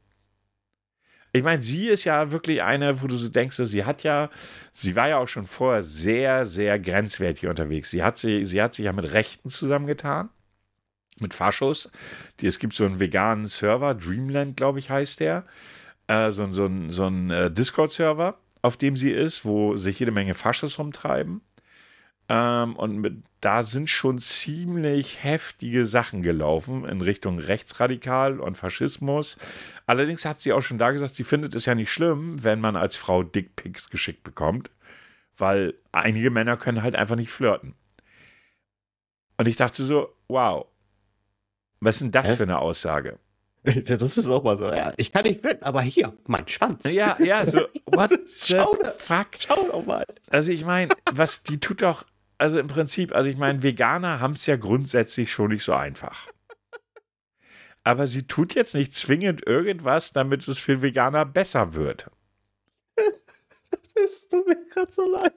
[1.35, 4.31] Ich meine, sie ist ja wirklich eine, wo du so denkst, sie hat ja,
[4.73, 7.90] sie war ja auch schon vorher sehr, sehr grenzwertig unterwegs.
[7.90, 10.29] Sie hat, sie, sie hat sich ja mit Rechten zusammengetan,
[11.21, 11.90] mit Faschos.
[12.40, 15.47] Die, es gibt so einen veganen Server, Dreamland, glaube ich, heißt der.
[16.07, 20.35] Äh, so, so, so ein äh, Discord-Server, auf dem sie ist, wo sich jede Menge
[20.35, 21.40] Faschos rumtreiben.
[22.33, 29.37] Ähm, und mit, da sind schon ziemlich heftige Sachen gelaufen in Richtung Rechtsradikal und Faschismus.
[29.85, 32.75] Allerdings hat sie auch schon da gesagt, sie findet es ja nicht schlimm, wenn man
[32.75, 34.71] als Frau Dickpics geschickt bekommt,
[35.37, 37.75] weil einige Männer können halt einfach nicht flirten.
[39.37, 40.66] Und ich dachte so, wow,
[41.81, 42.37] was ist denn das Hä?
[42.37, 43.18] für eine Aussage?
[43.85, 46.90] Das ist auch mal so, ja, ich kann nicht flirten, aber hier, mein Schwanz.
[46.92, 49.29] Ja, ja, so, what schau, fuck?
[49.38, 50.05] Schau doch mal.
[50.31, 52.05] Also ich meine, was, die tut doch,
[52.42, 56.26] also im Prinzip, also ich meine, Veganer haben es ja grundsätzlich schon nicht so einfach.
[57.85, 62.11] Aber sie tut jetzt nicht zwingend irgendwas, damit es für Veganer besser wird.
[63.94, 65.35] Es tut mir gerade so leid.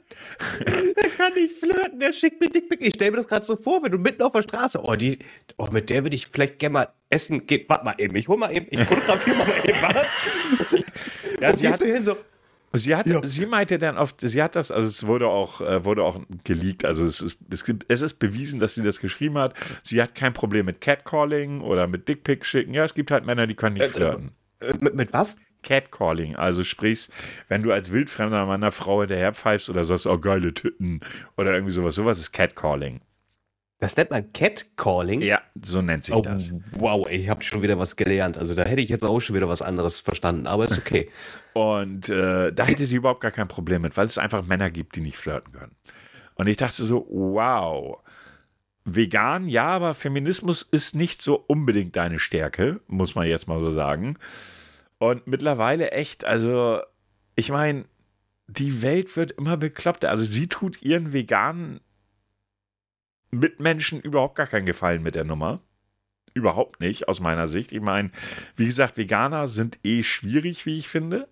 [0.65, 2.81] Der kann nicht flirten, der schickt mir Dickpick.
[2.81, 5.19] Ich stelle mir das gerade so vor, wenn du mitten auf der Straße, oh, die,
[5.57, 7.65] oh mit der würde ich vielleicht gerne mal essen gehen.
[7.67, 10.05] Warte mal eben, ich hol mal eben, ich fotografiere mal eben, was?
[11.41, 12.17] Ja, sie hat, hin so,
[12.77, 13.23] Sie, hat, ja.
[13.23, 16.85] sie meinte dann oft, sie hat das, also es wurde auch, äh, wurde auch geleakt,
[16.85, 19.53] also es ist, es, gibt, es ist bewiesen, dass sie das geschrieben hat.
[19.83, 22.73] Sie hat kein Problem mit Catcalling oder mit Dickpick schicken.
[22.73, 24.31] Ja, es gibt halt Männer, die können nicht äh, flirten.
[24.59, 25.37] Äh, mit, mit was?
[25.63, 27.11] Catcalling, also sprichst,
[27.47, 31.01] wenn du als Wildfremder meiner Frau hinterherpfeifst oder sagst, oh geile Tüten
[31.37, 33.01] oder irgendwie sowas, sowas ist Catcalling.
[33.85, 35.21] Das nennt man Catcalling?
[35.21, 36.55] Ja, so nennt sich oh, das.
[36.71, 38.35] Wow, ich habe schon wieder was gelernt.
[38.35, 41.11] Also da hätte ich jetzt auch schon wieder was anderes verstanden, aber ist okay.
[41.53, 44.95] Und äh, da hätte sie überhaupt gar kein Problem mit, weil es einfach Männer gibt,
[44.95, 45.75] die nicht flirten können.
[46.33, 47.99] Und ich dachte so, wow.
[48.85, 53.69] Vegan, ja, aber Feminismus ist nicht so unbedingt deine Stärke, muss man jetzt mal so
[53.69, 54.17] sagen.
[54.97, 56.81] Und mittlerweile echt, also,
[57.35, 57.85] ich meine,
[58.47, 60.09] die Welt wird immer bekloppter.
[60.09, 61.81] Also sie tut ihren veganen
[63.39, 65.61] Mitmenschen überhaupt gar keinen Gefallen mit der Nummer.
[66.33, 67.71] Überhaupt nicht, aus meiner Sicht.
[67.71, 68.11] Ich meine,
[68.55, 71.29] wie gesagt, Veganer sind eh schwierig, wie ich finde,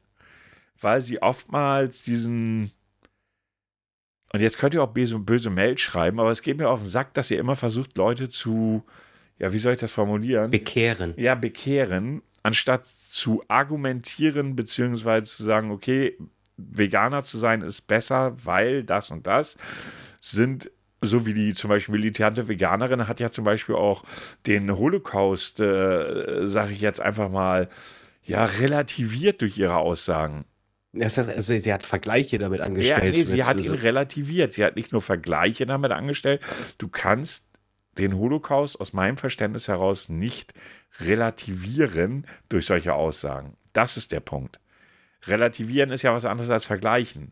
[0.79, 2.71] weil sie oftmals diesen.
[4.31, 6.89] Und jetzt könnt ihr auch böse, böse Mail schreiben, aber es geht mir auf den
[6.89, 8.83] Sack, dass ihr immer versucht, Leute zu,
[9.37, 10.49] ja, wie soll ich das formulieren?
[10.49, 11.13] Bekehren.
[11.17, 16.17] Ja, bekehren, anstatt zu argumentieren, beziehungsweise zu sagen, okay,
[16.57, 19.57] Veganer zu sein ist besser, weil das und das
[20.21, 20.71] sind
[21.03, 24.03] so wie die zum Beispiel militante Veganerin hat ja zum Beispiel auch
[24.45, 27.69] den Holocaust, äh, sage ich jetzt einfach mal,
[28.23, 30.45] ja, relativiert durch ihre Aussagen.
[30.99, 33.03] Also sie hat Vergleiche damit angestellt.
[33.03, 34.53] Ja, nee, sie hat ihn relativiert.
[34.53, 36.41] Sie hat nicht nur Vergleiche damit angestellt.
[36.77, 37.47] Du kannst
[37.97, 40.53] den Holocaust aus meinem Verständnis heraus nicht
[40.99, 43.57] relativieren durch solche Aussagen.
[43.73, 44.59] Das ist der Punkt.
[45.25, 47.31] Relativieren ist ja was anderes als vergleichen.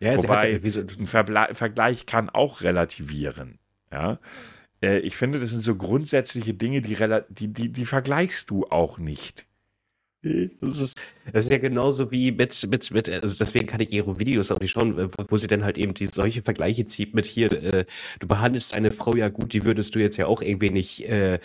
[0.00, 3.58] Ja, Wobei ja, so ein Verbla Vergleich kann auch relativieren.
[3.90, 4.20] Ja.
[4.82, 6.96] Äh, ich finde, das sind so grundsätzliche Dinge, die,
[7.30, 9.48] die, die, die vergleichst du auch nicht.
[10.22, 11.00] Das ist,
[11.32, 14.58] das ist ja genauso wie mit, mit, mit, also deswegen kann ich ihre Videos auch
[14.58, 17.84] nicht schauen, wo sie dann halt eben die solche Vergleiche zieht mit hier, äh,
[18.18, 21.38] du behandelst eine Frau ja gut, die würdest du jetzt ja auch irgendwie nicht äh,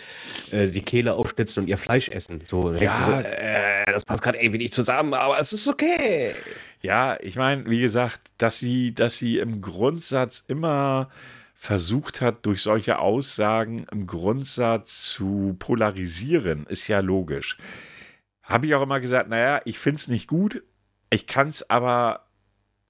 [0.50, 2.40] äh, die Kehle aufschnitzen und ihr Fleisch essen.
[2.48, 6.34] So, ja, so äh, das passt gerade irgendwie nicht zusammen, aber es ist okay.
[6.84, 11.08] Ja, ich meine, wie gesagt, dass sie, dass sie im Grundsatz immer
[11.54, 17.58] versucht hat, durch solche Aussagen im Grundsatz zu polarisieren, ist ja logisch
[18.44, 20.62] habe ich auch immer gesagt, naja, ich finde es nicht gut,
[21.10, 22.26] ich kann es aber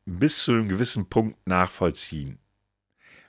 [0.04, 2.38] bis zu einem gewissen Punkt nachvollziehen.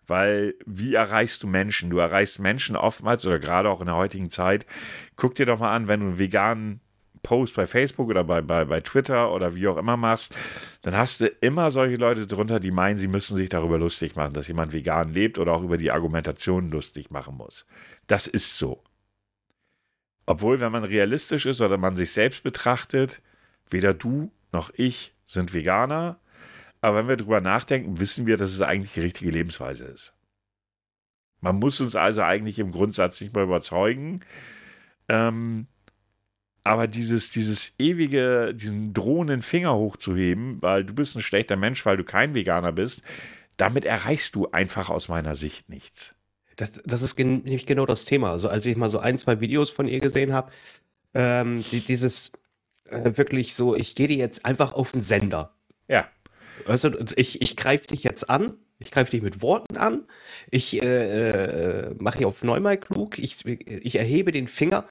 [0.07, 1.89] Weil wie erreichst du Menschen?
[1.89, 4.65] Du erreichst Menschen oftmals oder gerade auch in der heutigen Zeit.
[5.15, 6.81] Guck dir doch mal an, wenn du einen veganen
[7.25, 10.33] Post bei Facebook oder bei, bei, bei Twitter oder wie auch immer machst,
[10.83, 14.33] dann hast du immer solche Leute drunter, die meinen, sie müssen sich darüber lustig machen,
[14.33, 17.65] dass jemand vegan lebt oder auch über die Argumentation lustig machen muss.
[18.05, 18.83] Das ist so.
[20.27, 23.23] Obwohl, wenn man realistisch ist oder man sich selbst betrachtet,
[23.69, 26.19] weder du noch ich sind Veganer.
[26.81, 30.13] Aber wenn wir drüber nachdenken, wissen wir, dass es eigentlich die richtige Lebensweise ist.
[31.41, 34.21] Man muss uns also eigentlich im Grundsatz nicht mehr überzeugen.
[35.09, 35.67] Ähm,
[36.65, 41.95] aber dieses, dieses ewige, diesen drohenden Finger hochzuheben, weil du bist ein schlechter Mensch, weil
[41.95, 43.03] du kein Veganer bist,
[43.55, 46.15] damit erreichst du einfach aus meiner Sicht nichts.
[46.55, 48.31] Das, das ist gen nämlich genau das Thema.
[48.31, 50.51] Also als ich mal so ein, zwei Videos von ihr gesehen habe,
[51.13, 52.31] ähm, die, dieses
[52.85, 55.53] äh, wirklich so, ich gehe dir jetzt einfach auf den Sender.
[55.87, 56.09] Ja.
[56.65, 60.07] Weißt du, ich, ich greife dich jetzt an, ich greife dich mit Worten an,
[60.49, 64.87] ich äh, äh, mache dich auf neunmal klug, ich, ich erhebe den Finger.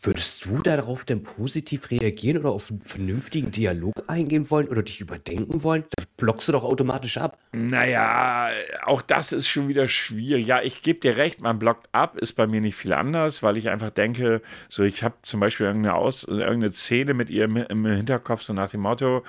[0.00, 5.00] Würdest du darauf denn positiv reagieren oder auf einen vernünftigen Dialog eingehen wollen oder dich
[5.00, 5.84] überdenken wollen?
[5.96, 7.38] Da blockst du doch automatisch ab.
[7.52, 8.50] Naja,
[8.84, 10.46] auch das ist schon wieder schwierig.
[10.46, 13.56] Ja, ich gebe dir recht, man blockt ab, ist bei mir nicht viel anders, weil
[13.56, 17.56] ich einfach denke, so ich habe zum Beispiel irgendeine, Aus, irgendeine Szene mit ihr im,
[17.56, 19.24] im Hinterkopf, so nach dem Motto,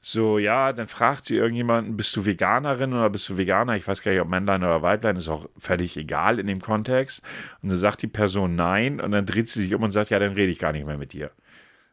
[0.00, 3.76] So, ja, dann fragt sie irgendjemanden, bist du Veganerin oder bist du Veganer?
[3.76, 7.22] Ich weiß gar nicht, ob Männlein oder Weiblein, ist auch völlig egal in dem Kontext.
[7.62, 10.18] Und dann sagt die Person nein und dann dreht sie sich um und sagt, ja,
[10.18, 11.30] dann rede ich gar nicht mehr mit dir.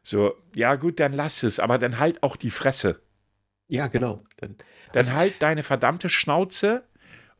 [0.03, 3.01] So, ja gut, dann lass es, aber dann halt auch die Fresse.
[3.67, 4.23] Ja, genau.
[4.37, 4.55] Dann,
[4.93, 6.83] dann halt deine verdammte Schnauze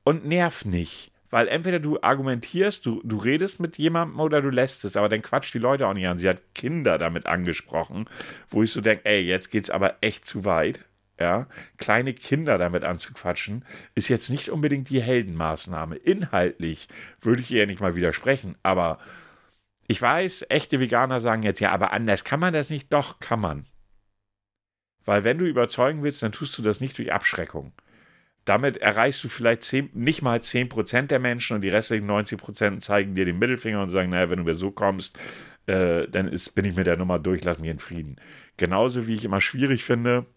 [0.04, 1.12] und nerv nicht.
[1.36, 5.22] Weil entweder du argumentierst, du, du redest mit jemandem oder du lässt es, aber dann
[5.22, 6.18] quatscht die Leute auch nicht an.
[6.18, 8.10] Sie hat Kinder damit angesprochen,
[8.48, 10.86] wo ich so denke, ey, jetzt geht's aber echt zu weit.
[11.20, 15.98] Ja, kleine Kinder damit anzuquatschen, ist jetzt nicht unbedingt die Heldenmaßnahme.
[15.98, 16.88] Inhaltlich
[17.20, 18.98] würde ich ihr nicht mal widersprechen, aber
[19.88, 22.94] ich weiß, echte Veganer sagen jetzt, ja, aber anders kann man das nicht.
[22.94, 23.66] Doch, kann man.
[25.04, 27.74] Weil wenn du überzeugen willst, dann tust du das nicht durch Abschreckung.
[28.46, 33.16] Damit erreichst du vielleicht 10, nicht mal 10% der Menschen und die restlichen 90% zeigen
[33.16, 35.18] dir den Mittelfinger und sagen, naja, wenn du mir so kommst,
[35.66, 38.18] äh, dann ist, bin ich mit der Nummer durch, lass mich in Frieden.
[38.58, 40.28] Genauso wie ich immer schwierig finde,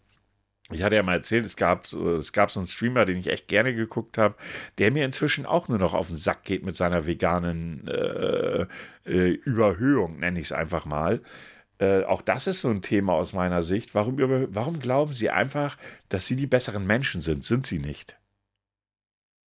[0.71, 3.49] ich hatte ja mal erzählt, es gab, es gab so einen Streamer, den ich echt
[3.49, 4.35] gerne geguckt habe,
[4.77, 8.66] der mir inzwischen auch nur noch auf den Sack geht mit seiner veganen äh,
[9.07, 11.23] äh, Überhöhung, nenne ich es einfach mal.
[11.79, 13.95] Äh, auch das ist so ein Thema aus meiner Sicht.
[13.95, 14.17] Warum,
[14.55, 15.77] warum glauben Sie einfach,
[16.09, 17.45] dass Sie die besseren Menschen sind?
[17.45, 18.19] Sind Sie nicht?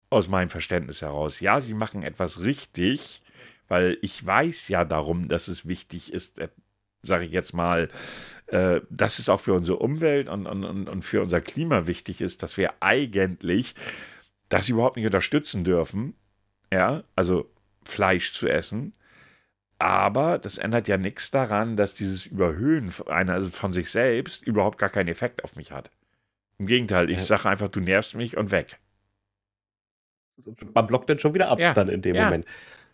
[0.10, 1.40] Aus meinem Verständnis heraus.
[1.40, 3.22] Ja, Sie machen etwas richtig,
[3.68, 6.50] weil ich weiß ja darum, dass es wichtig ist, äh,
[7.02, 7.90] sage ich jetzt mal,
[8.48, 12.44] äh, dass es auch für unsere Umwelt und, und, und für unser Klima wichtig ist,
[12.44, 13.76] dass wir eigentlich
[14.50, 16.14] das überhaupt nicht unterstützen dürfen.
[16.72, 17.50] Ja, also
[17.84, 18.94] Fleisch zu essen.
[19.82, 24.78] Aber das ändert ja nichts daran, dass dieses Überhöhen einer, also von sich selbst überhaupt
[24.78, 25.90] gar keinen Effekt auf mich hat.
[26.60, 27.24] Im Gegenteil, ich ja.
[27.24, 28.78] sage einfach, du nervst mich und weg.
[30.76, 31.74] Man blockt dann schon wieder ab ja.
[31.74, 32.26] dann in dem ja.
[32.26, 32.46] Moment.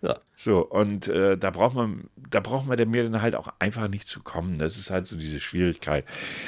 [0.01, 0.15] Ja.
[0.37, 4.07] So, und äh, da braucht man, da braucht man mir dann halt auch einfach nicht
[4.07, 4.57] zu kommen.
[4.57, 6.05] Das ist halt so diese Schwierigkeit.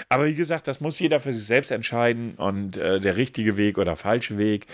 [0.08, 3.78] Aber wie gesagt, das muss jeder für sich selbst entscheiden und äh, der richtige Weg
[3.78, 4.68] oder falsche Weg.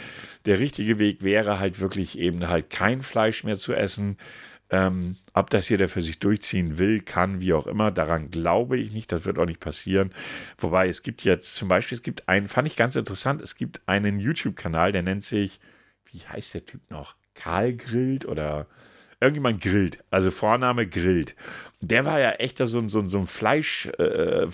[0.46, 4.18] Der richtige Weg wäre halt wirklich eben halt kein Fleisch mehr zu essen.
[4.72, 8.92] Ähm, ob das jeder für sich durchziehen will, kann, wie auch immer, daran glaube ich
[8.92, 10.12] nicht, das wird auch nicht passieren.
[10.58, 13.82] Wobei es gibt jetzt zum Beispiel, es gibt einen, fand ich ganz interessant, es gibt
[13.86, 15.60] einen YouTube-Kanal, der nennt sich,
[16.12, 17.16] wie heißt der Typ noch?
[17.36, 18.66] Karl Grillt oder
[19.20, 21.36] irgendjemand grillt, also Vorname grillt.
[21.82, 24.48] Der war ja echt so, so, so ein Fleisch, äh,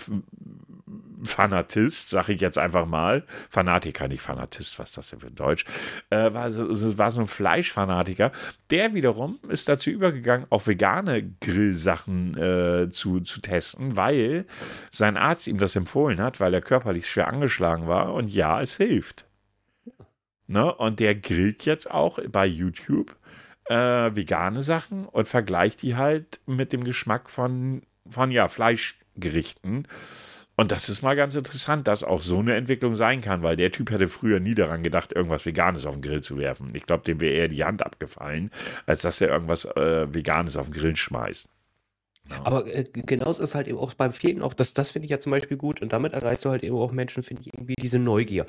[1.24, 3.24] Fanatist, sag ich jetzt einfach mal.
[3.50, 5.64] Fanatiker, nicht Fanatist, was ist das denn für ein Deutsch?
[6.10, 8.32] Äh, war, so, war so ein Fleischfanatiker.
[8.70, 14.46] Der wiederum ist dazu übergegangen, auch vegane Grillsachen äh, zu, zu testen, weil
[14.90, 18.14] sein Arzt ihm das empfohlen hat, weil er körperlich schwer angeschlagen war.
[18.14, 19.26] Und ja, es hilft.
[20.46, 20.74] Ne?
[20.74, 23.16] Und der grillt jetzt auch bei YouTube
[23.66, 23.74] äh,
[24.14, 29.86] vegane Sachen und vergleicht die halt mit dem Geschmack von, von ja, Fleischgerichten.
[30.56, 33.72] Und das ist mal ganz interessant, dass auch so eine Entwicklung sein kann, weil der
[33.72, 36.74] Typ hätte früher nie daran gedacht, irgendwas Veganes auf den Grill zu werfen.
[36.74, 38.50] Ich glaube, dem wäre eher die Hand abgefallen,
[38.86, 41.48] als dass er irgendwas äh, Veganes auf den Grill schmeißt.
[42.30, 42.40] Ja.
[42.44, 45.20] Aber äh, genauso ist halt eben auch beim Vielen auch, das, das finde ich ja
[45.20, 47.98] zum Beispiel gut und damit erreichst du halt eben auch Menschen, finde ich, irgendwie diese
[47.98, 48.46] Neugier.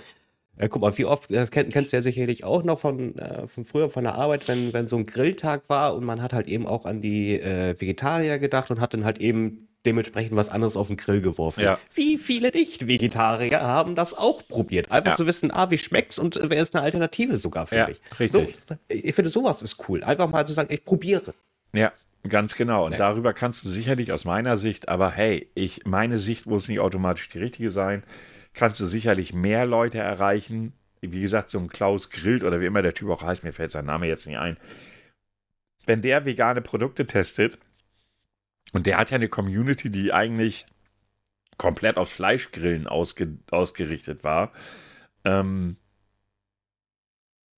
[0.59, 3.47] Ja, guck mal, wie oft, das kenn, kennst du ja sicherlich auch noch von, äh,
[3.47, 6.47] von früher von der Arbeit, wenn, wenn so ein Grilltag war und man hat halt
[6.47, 10.77] eben auch an die äh, Vegetarier gedacht und hat dann halt eben dementsprechend was anderes
[10.77, 11.61] auf den Grill geworfen.
[11.61, 11.79] Ja.
[11.93, 14.91] Wie viele Nicht-Vegetarier haben das auch probiert?
[14.91, 15.15] Einfach ja.
[15.17, 17.99] zu wissen, ah, wie schmeckt's und wer ist eine Alternative sogar für ja, mich.
[18.19, 18.55] Richtig.
[18.67, 20.03] So, ich finde, sowas ist cool.
[20.03, 21.33] Einfach mal zu sagen, ich probiere.
[21.73, 21.91] Ja,
[22.29, 22.85] ganz genau.
[22.85, 22.97] Und ja.
[22.99, 27.27] darüber kannst du sicherlich aus meiner Sicht, aber hey, ich, meine Sicht muss nicht automatisch
[27.29, 28.03] die richtige sein,
[28.53, 30.73] kannst du sicherlich mehr Leute erreichen.
[31.01, 33.71] Wie gesagt, so ein Klaus Grillt oder wie immer der Typ auch heißt, mir fällt
[33.71, 34.57] sein Name jetzt nicht ein.
[35.85, 37.57] Wenn der vegane Produkte testet,
[38.71, 40.65] und der hat ja eine Community, die eigentlich
[41.57, 44.51] komplett auf Fleischgrillen ausge ausgerichtet war.
[45.23, 45.77] Ähm,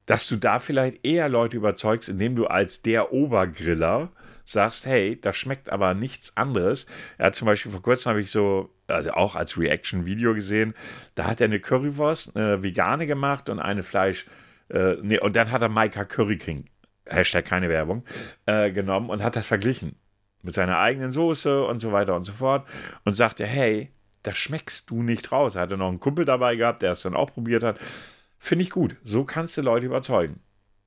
[0.06, 4.12] dass du da vielleicht eher Leute überzeugst, indem du als der Obergriller
[4.46, 6.86] sagst, hey, das schmeckt aber nichts anderes.
[7.18, 10.76] Er hat zum Beispiel vor kurzem habe ich so, also auch als Reaction-Video gesehen,
[11.16, 14.28] da hat er eine Currywurst, eine vegane gemacht und eine Fleisch,
[14.70, 16.66] äh, nee, und dann hat er Maika Curry King,
[17.06, 18.06] Hashtag keine Werbung,
[18.46, 19.96] äh, genommen und hat das verglichen
[20.44, 22.68] mit seiner eigenen Soße und so weiter und so fort
[23.04, 25.56] und sagte, hey, das schmeckst du nicht raus.
[25.56, 27.80] Er hatte noch einen Kumpel dabei gehabt, der es dann auch probiert hat.
[28.38, 28.96] Finde ich gut.
[29.04, 30.42] So kannst du Leute überzeugen.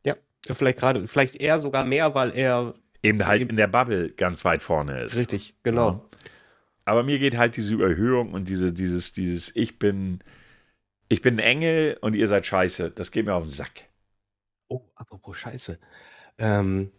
[0.04, 0.14] Ja,
[0.50, 4.62] vielleicht gerade, vielleicht eher sogar mehr, weil er eben halt in der Bubble ganz weit
[4.62, 5.16] vorne ist.
[5.16, 5.90] Richtig, genau.
[5.90, 6.00] Ja.
[6.84, 10.20] Aber mir geht halt diese Überhöhung und diese, dieses, dieses, ich bin,
[11.08, 12.90] ich bin ein Engel und ihr seid scheiße.
[12.92, 13.84] Das geht mir auf den Sack.
[14.68, 15.78] Oh, apropos Scheiße.
[16.38, 16.90] Ähm,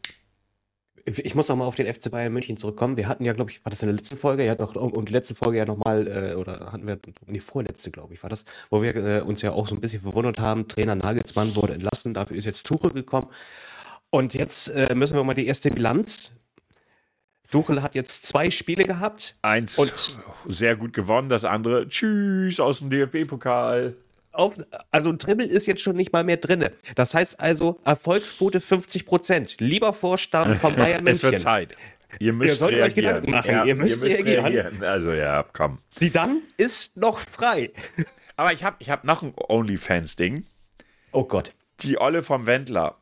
[1.06, 2.96] Ich muss noch mal auf den FC Bayern München zurückkommen.
[2.98, 4.46] Wir hatten ja, glaube ich, war das in der letzten Folge?
[4.46, 8.14] Ja, doch, und die letzte Folge ja nochmal, äh, oder hatten wir, die vorletzte, glaube
[8.14, 10.68] ich, war das, wo wir äh, uns ja auch so ein bisschen verwundert haben.
[10.68, 13.28] Trainer Nagelsmann wurde entlassen, dafür ist jetzt Tuchel gekommen.
[14.10, 16.32] Und jetzt äh, müssen wir mal die erste Bilanz.
[17.52, 19.36] Tuchel hat jetzt zwei Spiele gehabt.
[19.42, 23.96] Eins und sehr gut gewonnen, das andere, tschüss, aus dem DFB-Pokal
[24.92, 26.70] also ein Dribbel ist jetzt schon nicht mal mehr drin.
[26.96, 29.56] Das heißt also Erfolgsquote 50 Prozent.
[29.60, 31.28] Lieber Vorstand von Bayern München.
[31.28, 31.76] es wird Zeit.
[32.20, 33.52] Ihr müsst ihr sollt euch Gedanken machen.
[33.52, 34.46] Ja, ihr, müsst ihr müsst reagieren.
[34.46, 34.84] reagieren.
[34.84, 35.80] Also ja, komm.
[36.00, 37.72] Die dann ist noch frei.
[38.36, 40.46] Aber ich habe ich hab noch ein OnlyFans-Ding.
[41.12, 41.52] Oh Gott.
[41.82, 42.98] Die Olle vom Wendler.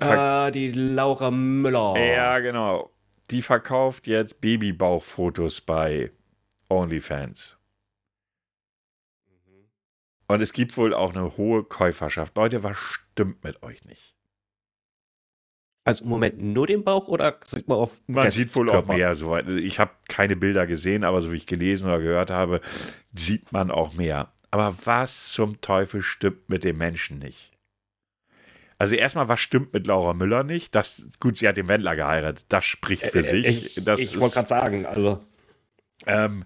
[0.00, 1.94] Ah, die Laura Müller.
[1.98, 2.90] Ja, genau.
[3.30, 6.10] Die verkauft jetzt Babybauchfotos bei
[6.68, 7.58] OnlyFans.
[10.26, 12.36] Und es gibt wohl auch eine hohe Käuferschaft.
[12.36, 14.14] Leute, was stimmt mit euch nicht?
[15.84, 19.14] Also im Moment nur den Bauch oder sieht man auf Man sieht wohl auch mehr.
[19.14, 19.46] Soweit.
[19.48, 22.62] Ich habe keine Bilder gesehen, aber so wie ich gelesen oder gehört habe,
[23.12, 24.32] sieht man auch mehr.
[24.50, 27.53] Aber was zum Teufel stimmt mit dem Menschen nicht?
[28.84, 30.74] Also erstmal, was stimmt mit Laura Müller nicht?
[30.74, 32.44] Das, gut, sie hat den Wendler geheiratet.
[32.50, 33.78] Das spricht für äh, sich.
[33.78, 35.24] Ich, ich wollte gerade sagen, also.
[36.04, 36.44] Ähm,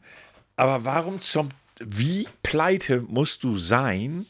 [0.55, 1.49] aber warum zum
[1.81, 4.25] wie pleite musst du sein,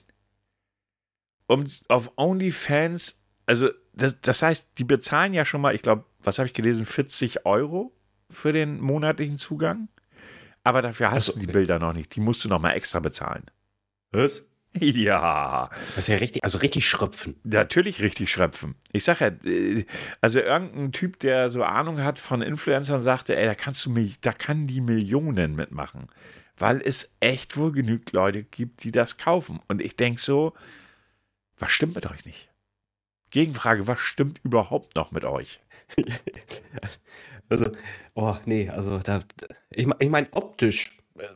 [1.49, 6.38] um auf OnlyFans, also das, das heißt, die bezahlen ja schon mal, ich glaube, was
[6.38, 7.92] habe ich gelesen, 40 Euro
[8.31, 9.88] für den monatlichen Zugang.
[10.64, 12.16] Aber dafür hast also, du die Bilder noch nicht.
[12.16, 13.44] Die musst du noch mal extra bezahlen.
[14.12, 14.47] Was?
[14.81, 15.70] Ja.
[15.96, 17.40] Das ist ja richtig, also richtig schröpfen.
[17.42, 18.76] Natürlich richtig schröpfen.
[18.92, 19.85] Ich sag ja, äh,
[20.20, 24.20] also irgendein Typ, der so Ahnung hat von Influencern, sagte, ey, da kannst du mich,
[24.20, 26.09] da kann die Millionen mitmachen
[26.59, 29.61] weil es echt wohl genügend Leute gibt, die das kaufen.
[29.68, 30.54] Und ich denke so,
[31.59, 32.48] was stimmt mit euch nicht?
[33.31, 35.61] Gegenfrage, was stimmt überhaupt noch mit euch?
[37.48, 37.70] also,
[38.14, 39.22] oh nee, also da,
[39.70, 41.26] ich, ich meine, optisch äh,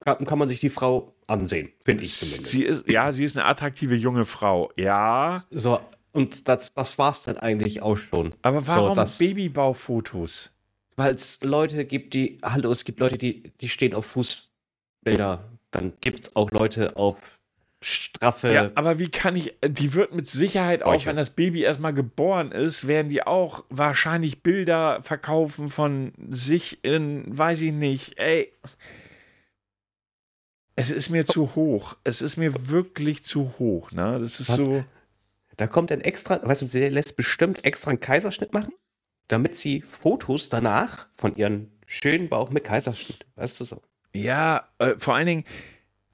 [0.00, 2.52] kann, kann, man sich die Frau ansehen, finde ich zumindest.
[2.52, 5.44] Sie ist, ja, sie ist eine attraktive junge Frau, ja.
[5.50, 5.80] So,
[6.12, 8.32] und das, das war es dann eigentlich auch schon.
[8.42, 10.50] Aber warum so, Babybaufotos?
[10.96, 15.44] weil es Leute gibt, die, hallo, es gibt Leute, die, die stehen auf Fußbilder.
[15.70, 17.16] Dann gibt es auch Leute auf
[17.82, 18.52] straffe.
[18.52, 22.50] Ja, aber wie kann ich, die wird mit Sicherheit auch, wenn das Baby erstmal geboren
[22.50, 28.52] ist, werden die auch wahrscheinlich Bilder verkaufen von sich in, weiß ich nicht, ey.
[30.76, 31.96] Es ist mir zu hoch.
[32.04, 34.18] Es ist mir wirklich zu hoch, ne?
[34.20, 34.56] Das ist Was?
[34.56, 34.84] so.
[35.56, 38.72] Da kommt ein extra, weißt du, sie lässt bestimmt extra einen Kaiserschnitt machen
[39.28, 43.82] damit sie Fotos danach von ihren schönen Bauch mit Kaiserschnitt, weißt du so.
[44.14, 45.44] Ja, äh, vor allen Dingen,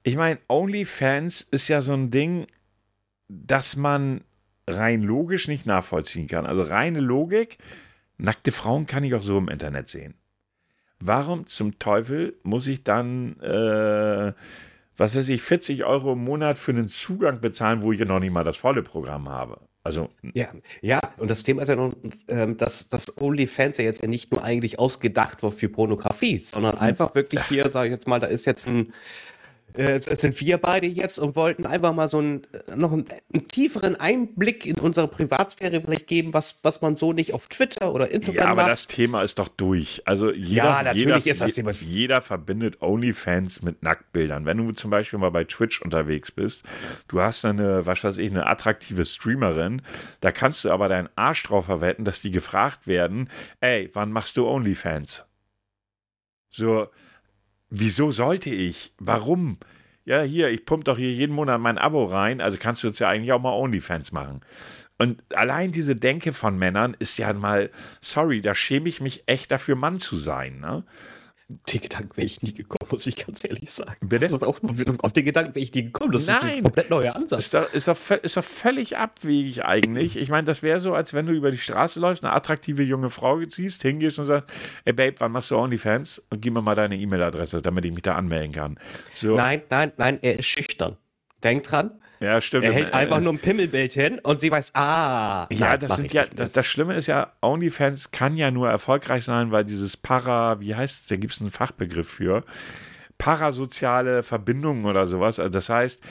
[0.03, 2.47] ich meine, OnlyFans ist ja so ein Ding,
[3.29, 4.21] das man
[4.67, 6.45] rein logisch nicht nachvollziehen kann.
[6.45, 7.57] Also reine Logik,
[8.17, 10.15] nackte Frauen kann ich auch so im Internet sehen.
[11.05, 14.31] Warum zum Teufel muss ich dann, äh,
[14.95, 18.21] was weiß ich, 40 Euro im Monat für einen Zugang bezahlen, wo ich ja noch
[18.21, 19.59] nicht mal das volle Programm habe?
[19.83, 20.47] Also ja,
[20.79, 21.93] ja, und das Thema ist ja nun,
[22.29, 26.77] ähm, dass das OnlyFans ja jetzt ja nicht nur eigentlich ausgedacht wird für Pornografie, sondern
[26.77, 28.93] einfach wirklich hier, sage ich jetzt mal, da ist jetzt ein
[29.75, 33.05] äh, es sind wir beide jetzt und wollten einfach mal so einen, äh, noch einen,
[33.33, 37.93] einen, tieferen Einblick in unsere Privatsphäre vielleicht geben, was, was man so nicht auf Twitter
[37.93, 38.45] oder Instagram macht.
[38.45, 38.71] Ja, aber macht.
[38.71, 40.01] das Thema ist doch durch.
[40.05, 41.71] Also jeder, ja, natürlich jeder, ist das Thema.
[41.71, 44.45] Jeder verbindet OnlyFans mit Nacktbildern.
[44.45, 46.63] Wenn du zum Beispiel mal bei Twitch unterwegs bist,
[47.07, 49.81] du hast eine, was weiß ich, eine attraktive Streamerin,
[50.21, 54.37] da kannst du aber deinen Arsch drauf verwetten, dass die gefragt werden, ey, wann machst
[54.37, 55.25] du OnlyFans?
[56.49, 56.87] So,
[57.75, 58.93] Wieso sollte ich?
[58.99, 59.57] Warum?
[60.05, 62.99] Ja, hier, ich pump doch hier jeden Monat mein Abo rein, also kannst du jetzt
[62.99, 64.41] ja eigentlich auch mal OnlyFans machen.
[64.99, 69.49] Und allein diese Denke von Männern ist ja mal, sorry, da schäme ich mich echt
[69.49, 70.59] dafür, Mann zu sein.
[70.59, 70.83] Ne?
[71.49, 73.97] Den Gedanken wäre ich nie gekommen, muss ich ganz ehrlich sagen.
[74.09, 74.59] Das ist auch,
[74.99, 76.11] auf den Gedanken wäre ich nie gekommen.
[76.11, 76.37] Das Nein.
[76.37, 77.45] ist ein komplett neuer Ansatz.
[77.45, 80.15] Ist doch, ist doch, ist doch völlig abwegig eigentlich.
[80.17, 83.09] Ich meine, das wäre so, als wenn du über die Straße läufst, eine attraktive junge
[83.09, 84.49] Frau ziehst, hingehst und sagst,
[84.85, 86.25] ey Babe, wann machst du OnlyFans?
[86.29, 88.79] Und gib mir mal deine E-Mail-Adresse, damit ich mich da anmelden kann.
[89.13, 89.35] So.
[89.35, 90.97] Nein, nein, nein, er ist schüchtern.
[91.43, 91.91] Denk dran,
[92.23, 92.63] ja, stimmt.
[92.63, 95.47] Er hält äh, einfach nur ein Pimmelbild hin und sie weiß, ah.
[95.51, 99.51] Ja, das sind ja, das, das, Schlimme ist ja, OnlyFans kann ja nur erfolgreich sein,
[99.51, 102.45] weil dieses Para, wie heißt es, da gibt es einen Fachbegriff für,
[103.17, 105.37] parasoziale Verbindungen oder sowas.
[105.39, 106.01] Also das heißt,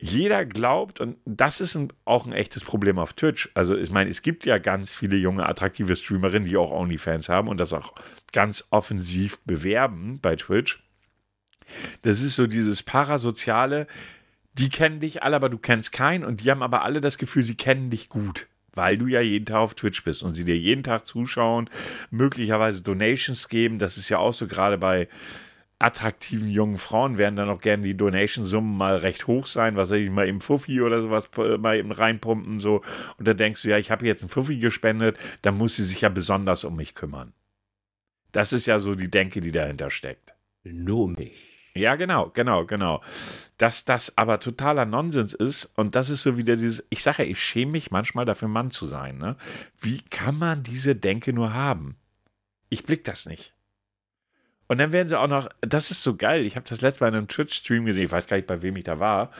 [0.00, 3.50] jeder glaubt, und das ist ein, auch ein echtes Problem auf Twitch.
[3.54, 7.48] Also, ich meine, es gibt ja ganz viele junge, attraktive Streamerinnen, die auch OnlyFans haben
[7.48, 7.94] und das auch
[8.32, 10.82] ganz offensiv bewerben bei Twitch.
[12.02, 13.86] Das ist so dieses parasoziale,
[14.58, 17.42] die kennen dich alle, aber du kennst keinen und die haben aber alle das Gefühl,
[17.42, 18.46] sie kennen dich gut.
[18.78, 21.68] weil du ja jeden Tag auf Twitch bist und sie dir jeden Tag zuschauen,
[22.10, 23.80] möglicherweise Donations geben.
[23.80, 25.08] Das ist ja auch so gerade bei
[25.80, 29.98] attraktiven jungen Frauen werden dann auch gerne die Donation-Summen mal recht hoch sein, was weiß
[29.98, 31.28] ich, mal eben Fuffi oder sowas
[31.58, 32.82] mal eben reinpumpen, so.
[33.16, 36.00] Und dann denkst du, ja, ich habe jetzt einen Fuffi gespendet, dann muss sie sich
[36.00, 37.32] ja besonders um mich kümmern.
[38.32, 40.34] Das ist ja so die Denke, die dahinter steckt.
[40.62, 41.57] Nur mich.
[41.78, 43.02] Ja, genau, genau, genau.
[43.56, 47.30] Dass das aber totaler Nonsens ist und das ist so wieder dieses, ich sage ja,
[47.30, 49.18] ich schäme mich manchmal dafür, Mann zu sein.
[49.18, 49.36] Ne?
[49.80, 51.96] Wie kann man diese Denke nur haben?
[52.68, 53.54] Ich blick das nicht.
[54.66, 57.08] Und dann werden sie auch noch, das ist so geil, ich habe das letzte Mal
[57.08, 59.30] in einem Twitch-Stream gesehen, ich weiß gar nicht, bei wem ich da war,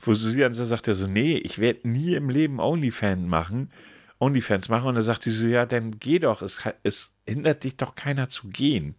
[0.00, 3.72] wo sie dann so sagte, so, nee, ich werde nie im Leben OnlyFans machen,
[4.20, 4.86] OnlyFans machen.
[4.86, 8.28] Und dann sagt sie so, ja, dann geh doch, es, es hindert dich doch keiner
[8.28, 8.94] zu gehen.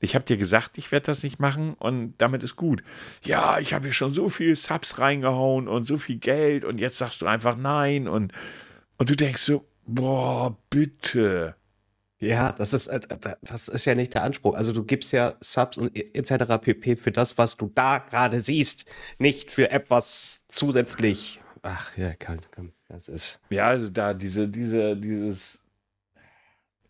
[0.00, 2.82] Ich habe dir gesagt, ich werde das nicht machen und damit ist gut.
[3.22, 6.98] Ja, ich habe hier schon so viel Subs reingehauen und so viel Geld und jetzt
[6.98, 8.32] sagst du einfach nein und,
[8.96, 11.54] und du denkst so, boah, bitte.
[12.20, 13.00] Ja, das ist, äh,
[13.40, 14.54] das ist ja nicht der Anspruch.
[14.54, 16.58] Also du gibst ja Subs und etc.
[16.60, 16.96] pp.
[16.96, 18.84] für das, was du da gerade siehst,
[19.18, 21.40] nicht für etwas zusätzlich.
[21.62, 23.40] Ach ja, komm, komm, das ist.
[23.48, 25.59] Ja, also da diese, diese, dieses.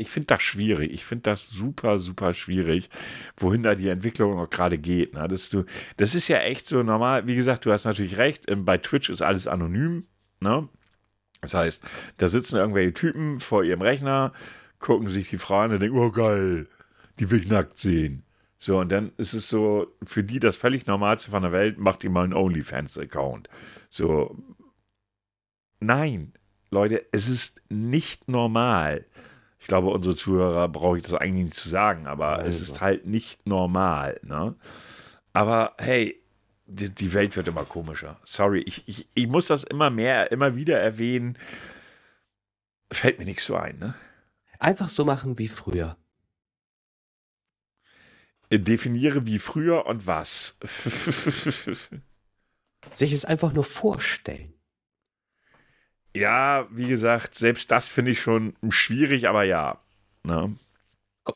[0.01, 0.93] Ich finde das schwierig.
[0.93, 2.91] Ich finde das super, super schwierig,
[3.37, 5.15] wohin da die Entwicklung auch gerade geht.
[5.15, 5.29] Ne?
[5.29, 5.65] Das, du,
[5.97, 7.27] das ist ja echt so normal.
[7.27, 8.51] Wie gesagt, du hast natürlich recht.
[8.51, 10.07] Ähm, bei Twitch ist alles anonym.
[10.41, 10.69] Ne?
[11.41, 11.85] Das heißt,
[12.17, 14.33] da sitzen irgendwelche Typen vor ihrem Rechner,
[14.79, 16.69] gucken sich die Frau an und denken, oh geil,
[17.19, 18.25] die will ich nackt sehen.
[18.59, 22.05] So, und dann ist es so, für die das völlig Normalste von der Welt, macht
[22.05, 23.49] ihr mal einen OnlyFans-Account.
[23.89, 24.37] So,
[25.81, 26.35] nein,
[26.71, 29.07] Leute, es ist nicht normal.
[29.61, 32.49] Ich glaube, unsere Zuhörer brauche ich das eigentlich nicht zu sagen, aber also.
[32.49, 34.19] es ist halt nicht normal.
[34.23, 34.57] Ne?
[35.33, 36.21] Aber hey,
[36.67, 38.19] die, die, Welt wird immer komischer.
[38.25, 41.37] Sorry, ich, ich, ich muss das immer mehr, immer wieder erwähnen.
[42.91, 43.95] Fällt mir nichts so ein, ne?
[44.59, 45.97] Einfach so machen wie früher.
[48.51, 50.59] Definiere wie früher und was.
[52.93, 54.55] Sich es einfach nur vorstellen.
[56.15, 59.79] Ja, wie gesagt, selbst das finde ich schon schwierig, aber ja.
[60.25, 60.57] Ne?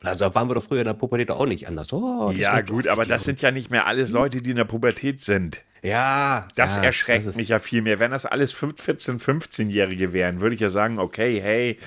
[0.02, 1.92] Also waren wir doch früher in der Pubertät auch nicht anders.
[1.92, 5.20] Oh, ja, gut, aber das sind ja nicht mehr alles Leute, die in der Pubertät
[5.20, 5.62] sind.
[5.82, 6.48] Ja.
[6.56, 8.00] Das ja, erschreckt das mich ja viel mehr.
[8.00, 11.78] Wenn das alles 14, 15-Jährige wären, würde ich ja sagen, okay, hey,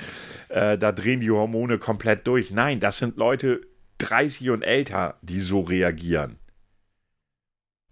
[0.50, 2.52] äh, da drehen die Hormone komplett durch.
[2.52, 3.62] Nein, das sind Leute
[3.98, 6.38] 30 und älter, die so reagieren.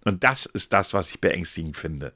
[0.06, 2.14] Und das ist das, was ich beängstigend finde.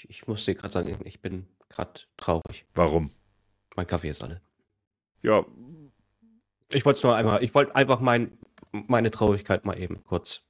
[0.00, 2.64] Ich, ich muss dir gerade sagen, ich bin gerade traurig.
[2.74, 3.10] Warum?
[3.76, 4.40] Mein Kaffee ist alle.
[5.22, 5.44] Ja.
[6.70, 8.38] Ich wollte es nur einmal, ich wollte einfach mein,
[8.72, 10.46] meine Traurigkeit mal eben kurz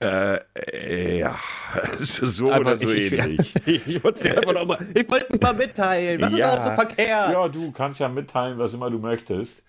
[0.00, 1.38] äh, äh, ja,
[1.98, 3.54] so Aber oder so ich, ähnlich.
[3.64, 6.20] Ich, ich, wollte wollt mal mitteilen.
[6.20, 7.32] Was ja, ist da so verkehrt?
[7.32, 9.62] Ja, du kannst ja mitteilen, was immer du möchtest.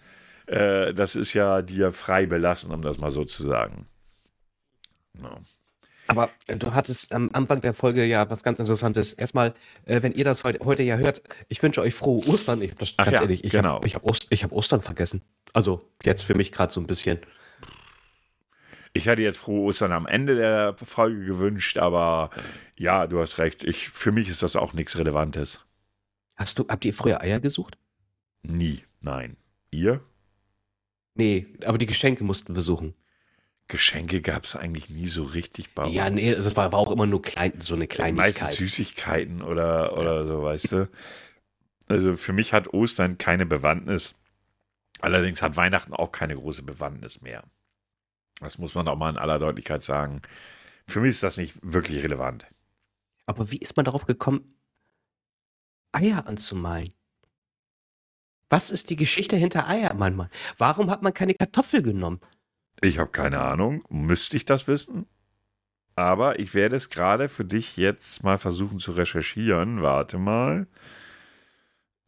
[0.47, 3.87] Äh, das ist ja dir frei belassen, um das mal so zu sagen.
[5.13, 5.39] No.
[6.07, 9.13] Aber du hattest am Anfang der Folge ja was ganz Interessantes.
[9.13, 9.53] Erstmal,
[9.85, 12.61] äh, wenn ihr das heute, heute ja hört, ich wünsche euch frohe Ostern.
[12.61, 13.75] Ich, das, ganz ja, ehrlich, ich genau.
[13.75, 15.21] habe hab Ost, hab Ostern vergessen.
[15.53, 17.19] Also jetzt für mich gerade so ein bisschen.
[18.93, 22.29] Ich hätte jetzt frohe Ostern am Ende der Folge gewünscht, aber
[22.77, 23.63] ja, du hast recht.
[23.63, 25.65] Ich, für mich ist das auch nichts Relevantes.
[26.35, 27.77] Hast du, habt ihr früher Eier gesucht?
[28.43, 29.37] Nie, nein.
[29.71, 30.01] Ihr?
[31.15, 32.93] Nee, aber die Geschenke mussten wir suchen.
[33.67, 35.93] Geschenke gab es eigentlich nie so richtig bei uns.
[35.93, 38.41] Ja, nee, das war, war auch immer nur klein, so eine Kleinigkeit.
[38.41, 40.89] Meistens Süßigkeiten oder, oder so, weißt du.
[41.87, 44.15] Also für mich hat Ostern keine Bewandtnis.
[44.99, 47.43] Allerdings hat Weihnachten auch keine große Bewandtnis mehr.
[48.39, 50.21] Das muss man auch mal in aller Deutlichkeit sagen.
[50.87, 52.45] Für mich ist das nicht wirklich relevant.
[53.25, 54.55] Aber wie ist man darauf gekommen,
[55.91, 56.93] Eier anzumalen?
[58.49, 60.29] Was ist die Geschichte hinter Eier manchmal?
[60.57, 62.19] Warum hat man keine Kartoffel genommen?
[62.81, 63.83] Ich habe keine Ahnung.
[63.89, 65.05] Müsste ich das wissen?
[65.95, 69.81] Aber ich werde es gerade für dich jetzt mal versuchen zu recherchieren.
[69.81, 70.67] Warte mal.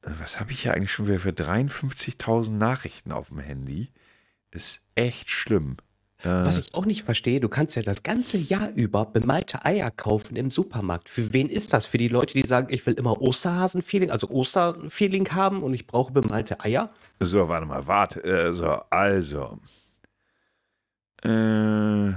[0.02, 3.92] Was habe ich hier eigentlich schon wieder für 53.000 Nachrichten auf dem Handy?
[4.52, 5.78] Ist echt schlimm.
[6.24, 10.36] Was ich auch nicht verstehe, du kannst ja das ganze Jahr über bemalte Eier kaufen
[10.36, 11.10] im Supermarkt.
[11.10, 11.86] Für wen ist das?
[11.86, 16.12] Für die Leute, die sagen, ich will immer Osterhasen-Feeling, also Osterfeeling haben und ich brauche
[16.12, 16.92] bemalte Eier?
[17.20, 18.24] So, warte mal, warte.
[18.24, 19.60] Äh, so, also.
[21.24, 22.14] Äh.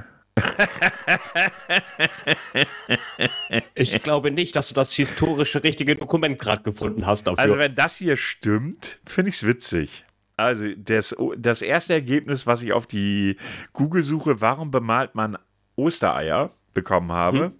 [3.74, 7.38] ich glaube nicht, dass du das historische richtige Dokument gerade gefunden hast dafür.
[7.38, 10.04] Also wenn das hier stimmt, finde ich es witzig.
[10.36, 13.36] Also das, das erste Ergebnis, was ich auf die
[13.72, 15.36] Google-Suche, warum bemalt man
[15.76, 17.52] Ostereier, bekommen habe, hm.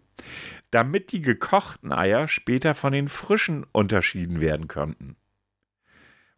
[0.70, 5.16] damit die gekochten Eier später von den frischen unterschieden werden konnten.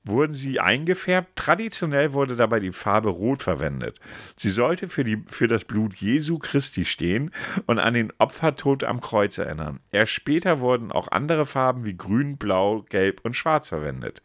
[0.05, 4.01] Wurden sie eingefärbt, traditionell wurde dabei die Farbe Rot verwendet.
[4.37, 7.31] Sie sollte für, die, für das Blut Jesu Christi stehen
[7.67, 9.79] und an den Opfertod am Kreuz erinnern.
[9.93, 14.23] Erst später wurden auch andere Farben wie Grün, Blau, Gelb und Schwarz verwendet.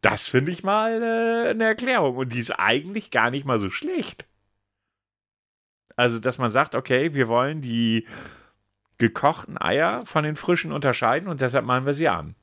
[0.00, 3.70] Das finde ich mal äh, eine Erklärung und die ist eigentlich gar nicht mal so
[3.70, 4.26] schlecht.
[5.96, 8.06] Also, dass man sagt, okay, wir wollen die
[8.98, 12.36] gekochten Eier von den frischen unterscheiden und deshalb malen wir sie an.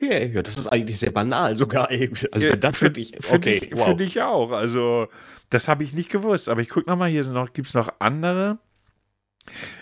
[0.00, 1.88] Okay, ja, das ist eigentlich sehr banal sogar.
[1.88, 3.86] Also Ja, das finde ich, Finde okay, ich, wow.
[3.86, 4.52] find ich auch.
[4.52, 5.08] Also,
[5.50, 6.48] das habe ich nicht gewusst.
[6.48, 8.58] Aber ich gucke nochmal, hier noch, gibt es noch andere.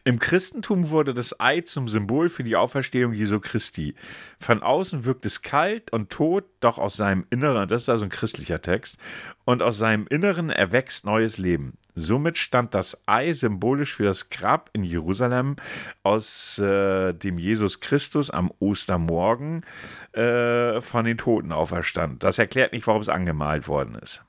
[0.04, 3.94] Im Christentum wurde das Ei zum Symbol für die Auferstehung Jesu Christi.
[4.38, 8.10] Von außen wirkt es kalt und tot, doch aus seinem Inneren, das ist also ein
[8.10, 8.96] christlicher Text,
[9.44, 11.78] und aus seinem Inneren erwächst neues Leben.
[11.97, 15.57] Somit stand das Ei symbolisch für das Grab in Jerusalem,
[16.03, 19.64] aus äh, dem Jesus Christus am Ostermorgen
[20.12, 22.22] äh, von den Toten auferstand.
[22.22, 24.22] Das erklärt nicht, warum es angemalt worden ist.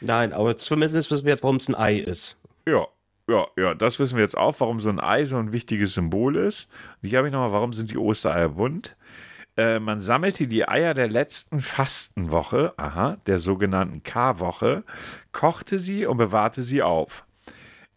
[0.00, 2.36] Nein, aber zumindest wissen wir jetzt, warum es ein Ei ist.
[2.66, 2.88] Ja,
[3.28, 6.36] ja, ja, das wissen wir jetzt auch, warum so ein Ei so ein wichtiges Symbol
[6.36, 6.68] ist.
[7.00, 8.96] Und hier habe ich nochmal, warum sind die Ostereier bunt?
[9.56, 14.84] Äh, man sammelte die Eier der letzten Fastenwoche, aha, der sogenannten K-Woche,
[15.32, 17.24] kochte sie und bewahrte sie auf.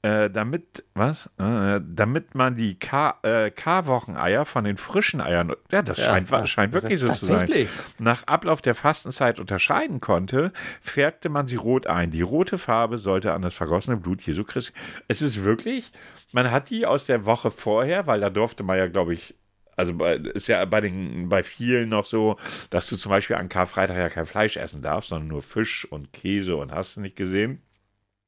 [0.03, 1.27] Äh, damit, was?
[1.39, 2.77] Äh, damit man die
[3.23, 6.45] äh, K-Wocheneier von den frischen Eiern, ja, das scheint, ja.
[6.45, 11.87] scheint wirklich so zu sein nach Ablauf der Fastenzeit unterscheiden konnte, färbte man sie rot
[11.87, 12.11] ein.
[12.11, 14.71] Die rote Farbe sollte an das vergossene Blut Jesu Christi.
[15.07, 15.91] Es ist wirklich,
[16.31, 19.33] man hat die aus der Woche vorher, weil da durfte man ja, glaube ich,
[19.77, 22.37] also bei, ist ja bei, den, bei vielen noch so,
[22.71, 26.11] dass du zum Beispiel an Karfreitag ja kein Fleisch essen darfst, sondern nur Fisch und
[26.11, 27.61] Käse und hast du nicht gesehen.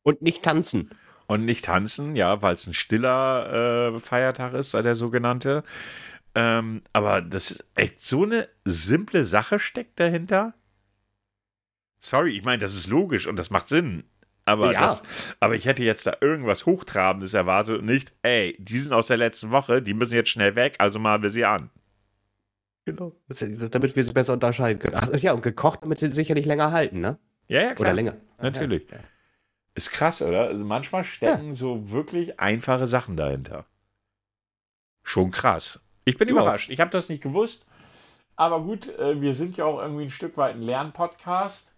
[0.04, 0.92] Und nicht tanzen.
[1.26, 5.64] Und nicht tanzen, ja, weil es ein stiller äh, Feiertag ist, der sogenannte.
[6.36, 10.54] Ähm, aber das ist echt so eine simple Sache steckt dahinter.
[12.00, 14.04] Sorry, ich meine, das ist logisch und das macht Sinn.
[14.50, 14.82] Aber, Ja.
[14.88, 15.04] das,
[15.40, 19.18] aber ich hätte jetzt da irgendwas Hochtrabendes erwartet und nicht, ey, die sind aus der
[19.18, 21.70] letzten Woche, die müssen jetzt schnell weg, also malen wir sie an.
[22.86, 23.16] Genau.
[23.28, 24.96] Damit wir sie besser unterscheiden können.
[25.00, 27.20] Ach ja, und gekocht, damit sie sicherlich länger halten, ne?
[27.48, 27.88] Ja, ja, klar.
[27.90, 28.16] Oder länger.
[28.42, 28.90] Natürlich.
[28.90, 29.04] Ja, ja.
[29.76, 30.48] Ist krass, oder?
[30.48, 33.66] Also manchmal stecken so wirklich einfache Sachen dahinter.
[35.04, 35.80] Schon krass.
[36.06, 36.34] Ich bin Ja.
[36.34, 36.70] überrascht.
[36.72, 37.66] Ich habe das nicht gewusst.
[38.36, 41.69] Aber gut, äh, wir sind ja auch irgendwie ein Stück weit ein Lernpodcast.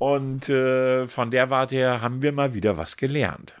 [0.00, 3.52] Und äh, von der Warte her haben wir mal wieder was gelernt.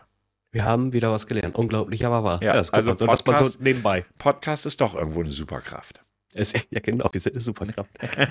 [0.52, 1.54] Wir haben wieder was gelernt.
[1.54, 2.42] Unglaublich, aber wahr.
[2.42, 4.06] Ja, das also das mal so Podcast- nebenbei.
[4.16, 6.02] Podcast ist doch irgendwo eine Superkraft.
[6.32, 7.90] Es, ja, genau, wir sind eine Superkraft.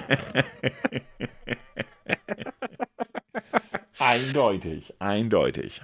[3.99, 5.82] Eindeutig, eindeutig.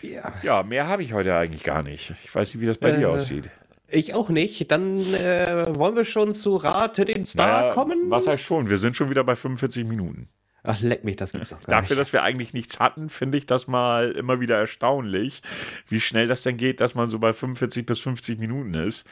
[0.00, 0.32] Ja.
[0.42, 2.14] Ja, mehr habe ich heute eigentlich gar nicht.
[2.24, 3.50] Ich weiß nicht, wie das bei Äh, dir aussieht.
[3.88, 4.70] Ich auch nicht.
[4.70, 8.10] Dann äh, wollen wir schon zu Rate den Star Naja, kommen.
[8.10, 8.70] Was heißt schon?
[8.70, 10.28] Wir sind schon wieder bei 45 Minuten.
[10.64, 12.00] Ach, leck mich, das gibt's doch gar Dafür, nicht.
[12.00, 15.42] dass wir eigentlich nichts hatten, finde ich das mal immer wieder erstaunlich,
[15.88, 19.06] wie schnell das denn geht, dass man so bei 45 bis 50 Minuten ist.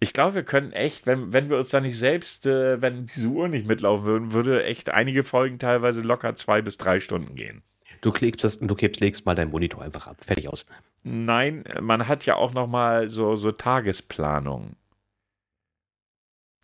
[0.00, 3.28] Ich glaube, wir können echt, wenn, wenn wir uns da nicht selbst, äh, wenn diese
[3.28, 7.62] Uhr nicht mitlaufen würden, würde echt einige Folgen teilweise locker zwei bis drei Stunden gehen.
[8.00, 10.16] Du klebst das, du klebst, legst mal deinen Monitor einfach ab.
[10.24, 10.66] Fertig aus.
[11.02, 14.74] Nein, man hat ja auch noch mal so, so Tagesplanung.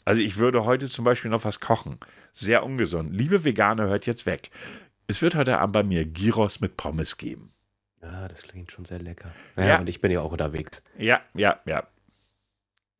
[0.06, 1.98] Also ich würde heute zum Beispiel noch was kochen.
[2.32, 3.12] Sehr ungesund.
[3.14, 4.50] Liebe Veganer, hört jetzt weg.
[5.08, 7.52] Es wird heute Abend bei mir Gyros mit Pommes geben.
[8.02, 9.32] Ja, das klingt schon sehr lecker.
[9.56, 9.78] Ja, Ja.
[9.80, 10.80] und ich bin ja auch unterwegs.
[10.96, 11.88] Ja, ja, ja.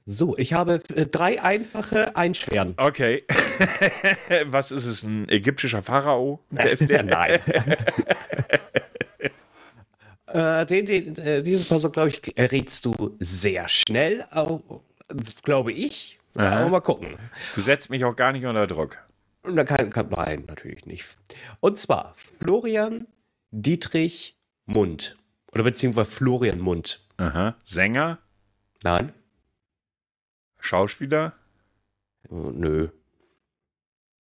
[0.05, 2.75] So, ich habe äh, drei einfache, einen schweren.
[2.77, 3.25] Okay.
[4.47, 5.03] Was ist es?
[5.05, 6.41] Ein ägyptischer Pharao?
[6.51, 7.41] Nein.
[10.27, 14.83] äh, den, den, äh, diesen Person, glaube ich, errätst du sehr schnell, au-
[15.45, 16.19] glaube ich.
[16.37, 17.17] Aber mal gucken.
[17.55, 18.99] Du setzt mich auch gar nicht unter Druck.
[19.43, 21.07] Und dann kann, kann, nein, natürlich nicht.
[21.61, 23.07] Und zwar Florian
[23.51, 25.17] Dietrich Mund.
[25.53, 27.07] Oder beziehungsweise Florian Mund.
[27.17, 27.57] Aha.
[27.65, 28.19] Sänger?
[28.83, 29.13] Nein?
[30.59, 31.33] Schauspieler?
[32.29, 32.89] Nö.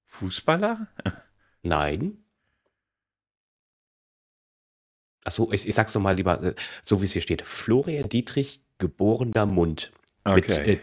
[0.06, 0.86] Fußballer?
[1.62, 2.18] Nein.
[5.24, 7.42] Achso, ich, ich sag's nochmal lieber, äh, so wie es hier steht.
[7.42, 9.92] Florian Dietrich, geborener Mund.
[10.24, 10.74] Mit Okay.
[10.74, 10.78] äh,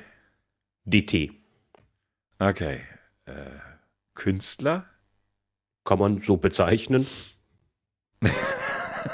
[0.85, 1.31] DT.
[2.39, 2.81] Okay.
[3.25, 3.31] Äh,
[4.15, 4.85] Künstler?
[5.85, 7.07] Kann man so bezeichnen?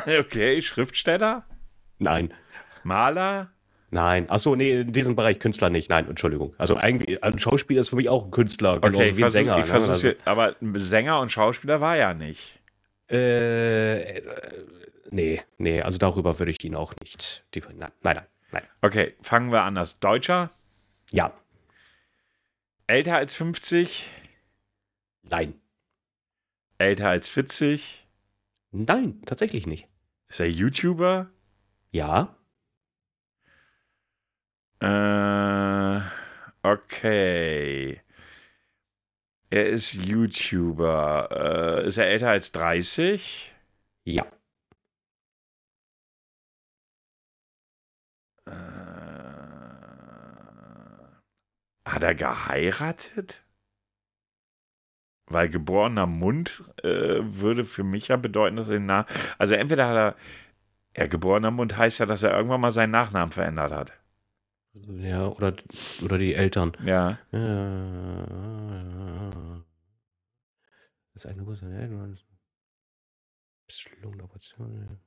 [0.06, 0.62] Okay.
[0.62, 1.46] Schriftsteller?
[1.98, 2.32] Nein.
[2.84, 3.50] Maler?
[3.90, 4.30] Nein.
[4.30, 5.90] Achso, nee, in diesem Bereich Künstler nicht.
[5.90, 6.54] Nein, Entschuldigung.
[6.60, 9.32] Also eigentlich, ein Schauspieler ist für mich auch ein Künstler, genauso Okay, ich wie ein
[9.32, 9.58] Sänger.
[9.58, 9.70] ich ne?
[9.72, 12.60] versuch's Also, aber ein Sänger und Schauspieler war ja nicht.
[13.10, 14.22] äh, äh,
[15.10, 17.44] nee, nee, also darüber würde ich ihn auch nicht.
[17.56, 18.26] Nein, nein, nein.
[18.52, 18.64] Nein.
[18.82, 19.74] Okay, fangen wir an.
[19.76, 20.52] Das Deutscher?
[21.12, 21.34] Ja.
[22.90, 24.10] Älter als 50?
[25.22, 25.54] Nein.
[26.80, 28.08] Älter als 40?
[28.72, 29.88] Nein, tatsächlich nicht.
[30.28, 31.30] Ist er YouTuber?
[31.92, 32.36] Ja.
[34.80, 36.02] Äh,
[36.64, 38.02] okay.
[39.52, 41.82] Er ist YouTuber.
[41.84, 43.54] Äh, ist er älter als 30?
[44.04, 44.26] Ja.
[51.94, 53.44] Hat er geheiratet?
[55.28, 59.06] Weil geborener Mund äh, würde für mich ja bedeuten, dass er den Nach
[59.38, 60.16] Also entweder hat er.
[60.98, 63.94] Ja, geborener Mund heißt ja, dass er irgendwann mal seinen Nachnamen verändert hat.
[64.74, 65.56] Ja, oder,
[66.04, 66.76] oder die Eltern.
[66.84, 67.20] Ja.
[67.32, 68.26] Ja.
[71.14, 72.18] Das ist eine große Eltern.
[74.02, 75.00] Lungenoperation.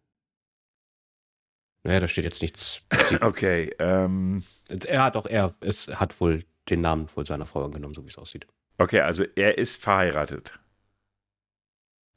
[1.85, 2.83] Naja, da steht jetzt nichts.
[3.21, 3.75] Okay.
[3.79, 8.05] Ähm, Er hat auch, er es hat wohl den Namen wohl seiner Frau angenommen, so
[8.05, 8.47] wie es aussieht.
[8.79, 10.59] okay, also er ist verheiratet.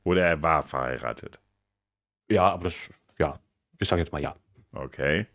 [0.03, 1.39] Oder er war verheiratet.
[2.29, 2.75] Ja, aber das,
[3.17, 3.39] ja,
[3.79, 4.35] ich sage jetzt mal ja.
[4.73, 5.25] Okay.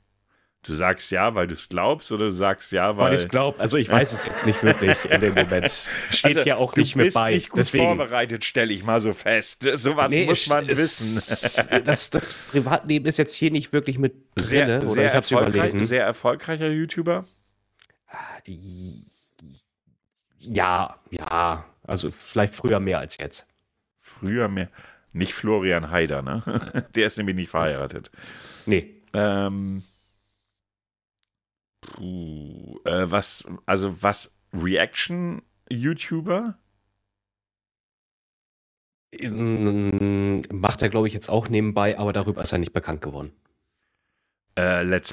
[0.62, 3.06] Du sagst ja, weil du es glaubst, oder du sagst ja, weil.
[3.06, 5.70] Weil ich es glaube, also ich weiß es jetzt nicht wirklich in dem Moment.
[6.10, 7.32] Steht Also, hier auch du nicht mit bist bei.
[7.32, 7.84] nicht gut deswegen.
[7.84, 9.62] vorbereitet, stelle ich mal so fest.
[9.76, 11.80] Sowas Nee, muss man es- wissen.
[11.84, 15.24] Das, das Privatleben ist jetzt hier nicht wirklich mit Sehr, drin, oder sehr, ich habe
[15.24, 15.82] es überlesen.
[15.82, 17.24] sehr erfolgreicher YouTuber.
[20.38, 23.52] Ja, ja, also vielleicht früher mehr als jetzt.
[24.00, 24.70] Früher mehr.
[25.12, 26.86] Nicht Florian Haider, ne?
[26.94, 28.10] Der ist nämlich nicht verheiratet.
[28.66, 29.82] Nee, Ähm,
[31.80, 36.58] puh, äh, was, also was, Reaction-YouTuber?
[39.20, 43.32] Mm, macht er glaube ich jetzt auch nebenbei, aber darüber ist er nicht bekannt geworden.
[44.56, 45.12] Äh, Let's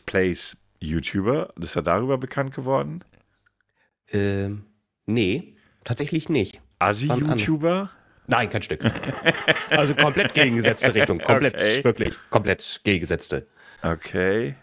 [0.79, 1.53] Plays-YouTuber?
[1.59, 3.03] Ist er darüber bekannt geworden?
[4.09, 4.65] Ähm,
[5.05, 6.61] nee, tatsächlich nicht.
[6.79, 7.89] Assi-YouTuber?
[8.27, 8.81] Nein, kein Stück.
[9.69, 11.19] Also komplett gegengesetzte Richtung.
[11.19, 11.83] Komplett, Okay.
[11.83, 13.47] wirklich, komplett gegengesetzte.
[13.81, 14.55] Okay.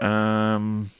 [0.00, 0.90] Ähm.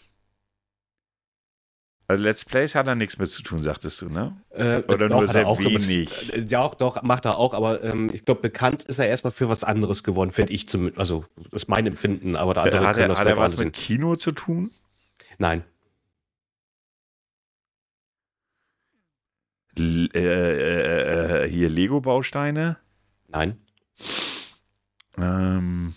[2.06, 4.36] Also Let's Plays hat da nichts mit zu tun, sagtest du, ne?
[4.50, 6.34] Äh, Oder doch, nur sehr auch wenig?
[6.34, 9.30] Äh, Ja, auch, doch, macht er auch, aber ähm, ich glaube, bekannt ist er erstmal
[9.30, 10.98] für was anderes geworden, finde ich zumindest.
[10.98, 13.74] Also, ist mein Empfinden, aber andere hat er, das hat er was anders mit.
[13.74, 14.70] Kino zu tun?
[15.38, 15.64] Nein.
[19.76, 22.76] L äh, äh, äh, hier Lego-Bausteine?
[23.28, 23.58] Nein.
[25.16, 25.94] Ähm.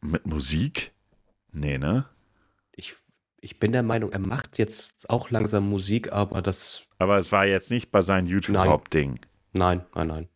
[0.00, 0.92] Mit Musik?
[1.52, 2.06] Nee, ne?
[2.72, 2.94] Ich,
[3.40, 6.84] ich bin der Meinung, er macht jetzt auch langsam Musik, aber das.
[6.98, 9.20] Aber es war jetzt nicht bei seinem YouTube-Hauptding.
[9.52, 10.28] Nein, nein, nein.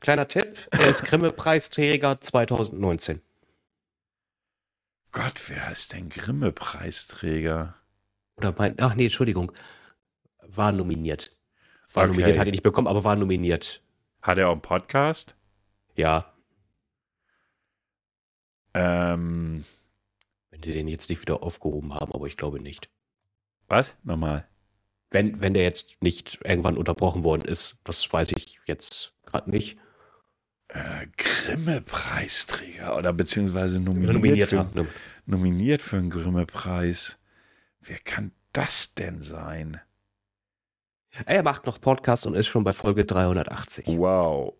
[0.00, 3.20] Kleiner Tipp: Er ist Grimme-Preisträger 2019.
[5.12, 7.74] Gott, wer ist denn Grimme-Preisträger?
[8.36, 8.76] Oder mein.
[8.78, 9.52] Ach nee, Entschuldigung.
[10.42, 11.32] War nominiert.
[11.92, 12.12] War Okay.
[12.12, 13.82] nominiert, hat ihn nicht bekommen, aber war nominiert.
[14.22, 15.34] Hat er auch einen Podcast?
[15.96, 16.32] Ja.
[18.74, 19.64] Ähm,
[20.60, 22.90] Wenn die den jetzt nicht wieder aufgehoben haben, aber ich glaube nicht.
[23.68, 23.96] was?
[24.02, 24.46] Nochmal.
[25.10, 29.78] Wenn, wenn der jetzt nicht irgendwann unterbrochen worden ist, das weiß ich jetzt gerade nicht.
[30.68, 34.70] Äh, Grimme-Preisträger oder beziehungsweise nominiert, Nominierter.
[34.72, 34.86] für,
[35.24, 37.18] nominiert für einen Grimme-Preis.
[37.80, 39.80] Wer kann das denn sein?
[41.24, 43.86] Er macht noch Podcast und ist schon bei Folge 380.
[43.96, 44.54] Wow.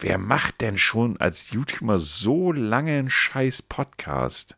[0.00, 4.56] Wer macht denn schon als YouTuber so lange einen scheiß Podcast?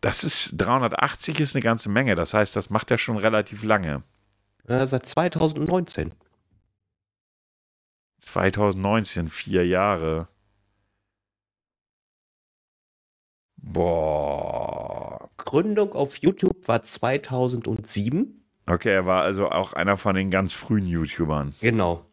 [0.00, 2.16] Das ist 380 ist eine ganze Menge.
[2.16, 4.02] Das heißt, das macht er schon relativ lange.
[4.66, 6.10] Äh, seit 2019.
[8.18, 10.26] 2019, vier Jahre.
[13.56, 15.30] Boah.
[15.36, 18.44] Gründung auf YouTube war 2007.
[18.66, 21.54] Okay, er war also auch einer von den ganz frühen YouTubern.
[21.60, 22.06] Genau.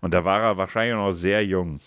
[0.00, 1.80] Und da war er wahrscheinlich noch sehr jung.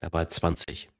[0.00, 0.90] Da war er 20.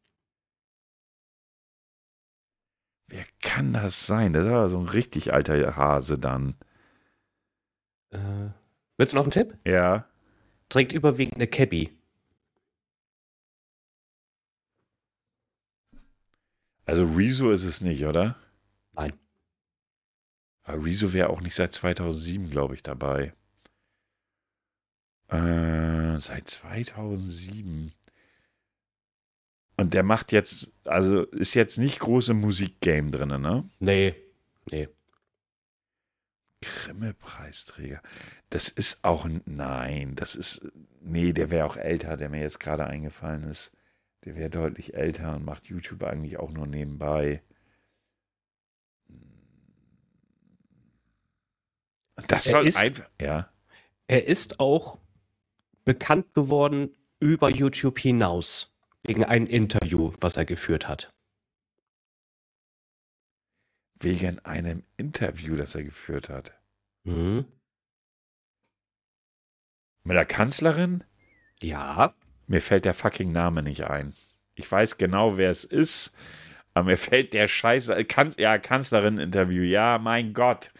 [3.08, 4.32] Wer kann das sein?
[4.32, 6.56] Das aber so ein richtig alter Hase dann.
[8.10, 8.50] Äh,
[8.96, 9.56] willst du noch einen Tipp?
[9.64, 10.08] Ja.
[10.68, 11.96] Trägt überwiegend eine Cappy.
[16.84, 18.36] Also Rezo ist es nicht, oder?
[20.66, 23.32] Aber Rezo wäre auch nicht seit 2007, glaube ich, dabei.
[25.28, 27.92] Äh, seit 2007.
[29.76, 33.68] Und der macht jetzt, also ist jetzt nicht groß im Musikgame drin, ne?
[33.78, 34.14] Nee.
[34.70, 34.88] Nee.
[36.62, 38.02] Grimme-Preisträger.
[38.50, 39.42] Das ist auch ein.
[39.44, 40.66] Nein, das ist.
[41.00, 43.70] Nee, der wäre auch älter, der mir jetzt gerade eingefallen ist.
[44.24, 47.42] Der wäre deutlich älter und macht YouTube eigentlich auch nur nebenbei.
[52.28, 53.08] Das Er ist- einfach.
[53.20, 53.48] Ja.
[54.08, 54.98] Er ist auch
[55.84, 58.72] bekannt geworden über YouTube hinaus.
[59.02, 61.12] Wegen einem Interview, was er geführt hat.
[64.00, 66.52] Wegen einem Interview, das er geführt hat.
[67.04, 67.46] Mhm.
[70.04, 71.02] Mit der Kanzlerin?
[71.60, 72.14] Ja.
[72.46, 74.14] Mir fällt der fucking Name nicht ein.
[74.54, 76.12] Ich weiß genau, wer es ist,
[76.74, 77.88] aber mir fällt der Scheiß.
[77.88, 79.62] äh, Kan ja, Kanzlerin-Interview.
[79.62, 80.72] Ja, mein Gott.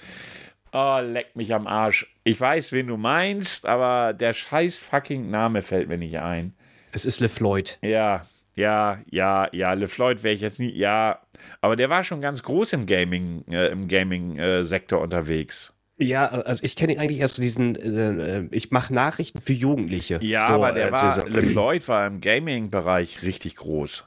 [0.79, 2.07] Oh, leck mich am Arsch.
[2.23, 6.53] Ich weiß, wen du meinst, aber der scheiß fucking Name fällt mir nicht ein.
[6.93, 7.79] Es ist LeFloid.
[7.81, 9.73] Ja, ja, ja, ja.
[9.73, 10.71] LeFloid wäre ich jetzt nie.
[10.71, 11.23] Ja,
[11.63, 15.73] aber der war schon ganz groß im Gaming, äh, im Gaming-Sektor unterwegs.
[15.97, 20.19] Ja, also ich kenne ihn eigentlich erst diesen, äh, äh, ich mache Nachrichten für Jugendliche.
[20.21, 24.05] Ja, so, aber der äh, war, LeFloid war im Gaming-Bereich richtig groß.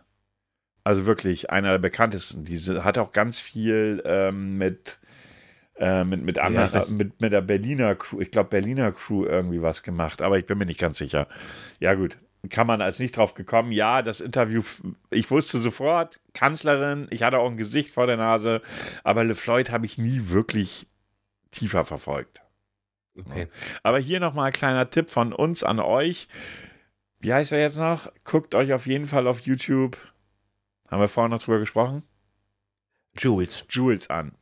[0.84, 2.45] Also wirklich einer der bekanntesten.
[2.45, 4.99] Diese hat auch ganz viel ähm, mit,
[5.80, 9.62] äh, mit, mit, anderen, weiß- mit, mit der Berliner Crew, ich glaube Berliner Crew irgendwie
[9.62, 11.28] was gemacht, aber ich bin mir nicht ganz sicher.
[11.80, 12.18] Ja gut,
[12.50, 13.72] kann man als nicht drauf gekommen.
[13.72, 14.62] Ja, das Interview,
[15.10, 18.62] ich wusste sofort, Kanzlerin, ich hatte auch ein Gesicht vor der Nase,
[19.04, 20.88] aber LeFloid habe ich nie wirklich
[21.52, 22.42] tiefer verfolgt.
[23.18, 23.48] Okay.
[23.84, 26.28] Aber hier nochmal ein kleiner Tipp von uns an euch.
[27.20, 28.10] Wie heißt er jetzt noch?
[28.24, 29.98] Guckt euch auf jeden Fall auf YouTube,
[30.88, 32.04] haben wir vorhin noch drüber gesprochen,
[33.18, 33.66] Jules.
[33.70, 34.34] Jules an.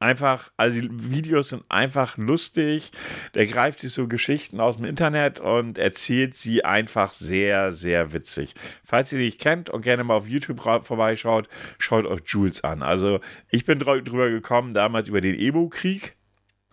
[0.00, 2.90] Einfach, also die Videos sind einfach lustig.
[3.34, 8.54] Der greift sich so Geschichten aus dem Internet und erzählt sie einfach sehr, sehr witzig.
[8.82, 12.82] Falls ihr nicht kennt und gerne mal auf YouTube vorbeischaut, schaut euch Jules an.
[12.82, 13.20] Also
[13.50, 16.16] ich bin drü- drüber gekommen, damals über den Ebo-Krieg.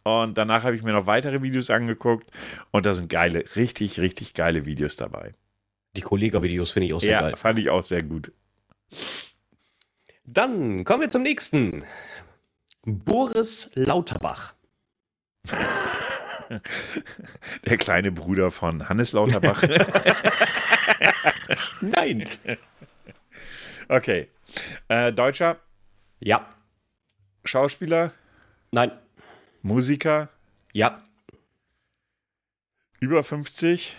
[0.04, 2.32] Und danach habe ich mir noch weitere Videos angeguckt.
[2.72, 5.34] Und da sind geile, richtig, richtig geile Videos dabei.
[5.98, 7.36] Die Kollega-Videos finde ich auch sehr ja, geil.
[7.36, 8.32] fand ich auch sehr gut.
[10.24, 11.84] Dann kommen wir zum nächsten.
[12.90, 14.56] Boris Lauterbach.
[17.66, 19.62] Der kleine Bruder von Hannes Lauterbach.
[21.82, 22.30] Nein.
[23.90, 24.30] okay.
[24.88, 25.60] Äh, Deutscher,
[26.22, 26.50] Ja.
[27.44, 28.14] Schauspieler,
[28.72, 28.94] Nein.
[29.62, 30.30] Musiker,
[30.72, 31.04] Ja.
[33.02, 33.98] über 50,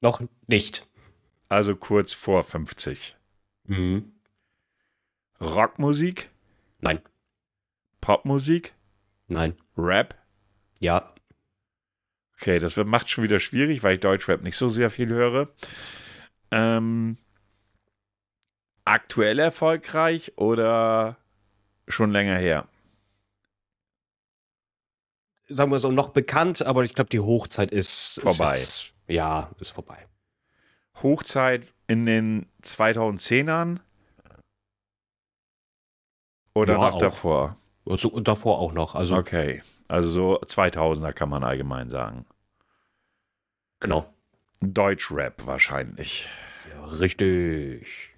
[0.00, 0.88] Noch nicht.
[1.50, 3.14] also kurz vor 50.
[3.64, 4.14] Mhm.
[5.40, 6.30] Rockmusik,
[6.80, 7.00] Nein.
[8.00, 8.74] Popmusik,
[9.28, 9.56] Nein.
[9.76, 10.14] Rap.
[10.80, 11.14] Ja.
[12.34, 15.48] Okay, das wird, macht schon wieder schwierig, weil ich Deutschrap nicht so sehr viel höre.
[16.50, 17.18] Ähm,
[18.84, 21.18] aktuell erfolgreich oder
[21.86, 22.66] schon länger her?
[25.48, 28.50] Sagen wir so, noch bekannt, aber ich glaube, die Hochzeit ist Vorbei.
[28.50, 30.06] Ist jetzt, ja, ist vorbei.
[31.02, 33.80] Hochzeit in den 2010ern
[36.54, 36.98] oder Ja, noch auch.
[36.98, 37.56] davor?
[37.84, 38.94] Und, so, davor auch noch.
[38.94, 42.26] Also, Okay, also so 2000er kann man allgemein sagen.
[43.80, 44.12] genau.
[44.62, 46.28] Deutschrap wahrscheinlich.
[46.70, 48.10] Ja, richtig.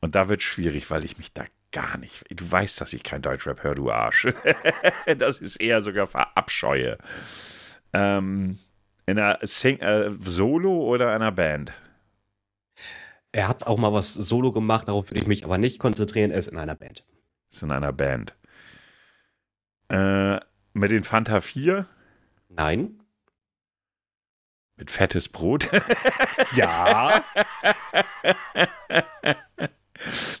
[0.00, 2.24] Und da wird schwierig, weil ich mich da gar nicht.
[2.30, 4.26] Du weißt, dass ich kein Deutschrap höre, du Arsch.
[5.16, 6.98] das ist eher sogar verabscheue.
[7.92, 8.58] Ähm,
[9.06, 11.72] in einer Sing äh, Solo oder einer Band?
[13.32, 16.30] Er hat auch mal was solo gemacht, darauf will ich mich aber nicht konzentrieren.
[16.30, 17.04] Er ist in einer Band.
[17.50, 18.36] Ist in einer Band.
[19.88, 20.38] Äh,
[20.74, 21.86] mit den Fanta 4?
[22.48, 23.00] Nein.
[24.76, 25.70] Mit fettes Brot?
[26.54, 27.24] Ja.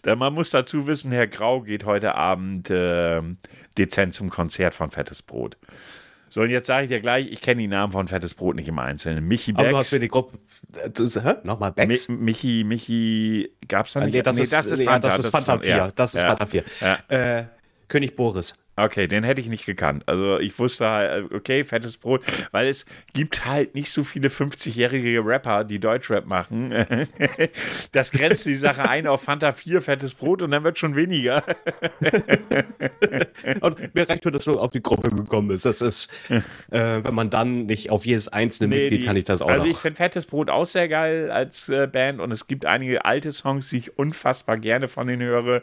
[0.02, 3.38] Da man muss dazu wissen, Herr Grau geht heute Abend ähm,
[3.78, 5.56] dezent zum Konzert von Fettes Brot.
[6.34, 8.66] So, und jetzt sage ich dir gleich, ich kenne die Namen von Fettes Brot nicht
[8.66, 9.28] im Einzelnen.
[9.28, 9.92] Michi aber du hast Becks.
[9.92, 10.38] mir die Gruppe.
[10.82, 11.34] äh, Das, hä?
[11.42, 12.08] Nochmal Mi Becks?
[12.08, 14.14] Michi, Michi, gab's da Ah, nicht?
[14.14, 15.68] nee, das, ist, nee, ja, das ist Fanta 4.
[15.68, 16.64] ja, das ist Fanta 4.
[16.80, 16.98] Ja.
[17.08, 17.44] Äh,
[17.86, 18.54] König Boris.
[18.74, 20.02] Okay, den hätte ich nicht gekannt.
[20.06, 25.20] Also ich wusste halt, okay, fettes Brot, weil es gibt halt nicht so viele 50-jährige
[25.24, 26.72] Rapper, die Deutschrap machen.
[27.92, 31.42] Das grenzt die Sache ein auf Fanta 4, fettes Brot und dann wird schon weniger.
[33.60, 35.64] Und mir reicht nur, dass du auf die Gruppe gekommen bist.
[35.64, 39.24] Das ist, äh, wenn man dann nicht auf jedes einzelne Nee, Mitglied die- kann ich
[39.24, 39.70] das auch also noch.
[39.70, 43.32] ich finde Fettes Brot auch sehr geil als äh, Band und es gibt einige alte
[43.32, 45.62] Songs, die ich unfassbar gerne von denen höre.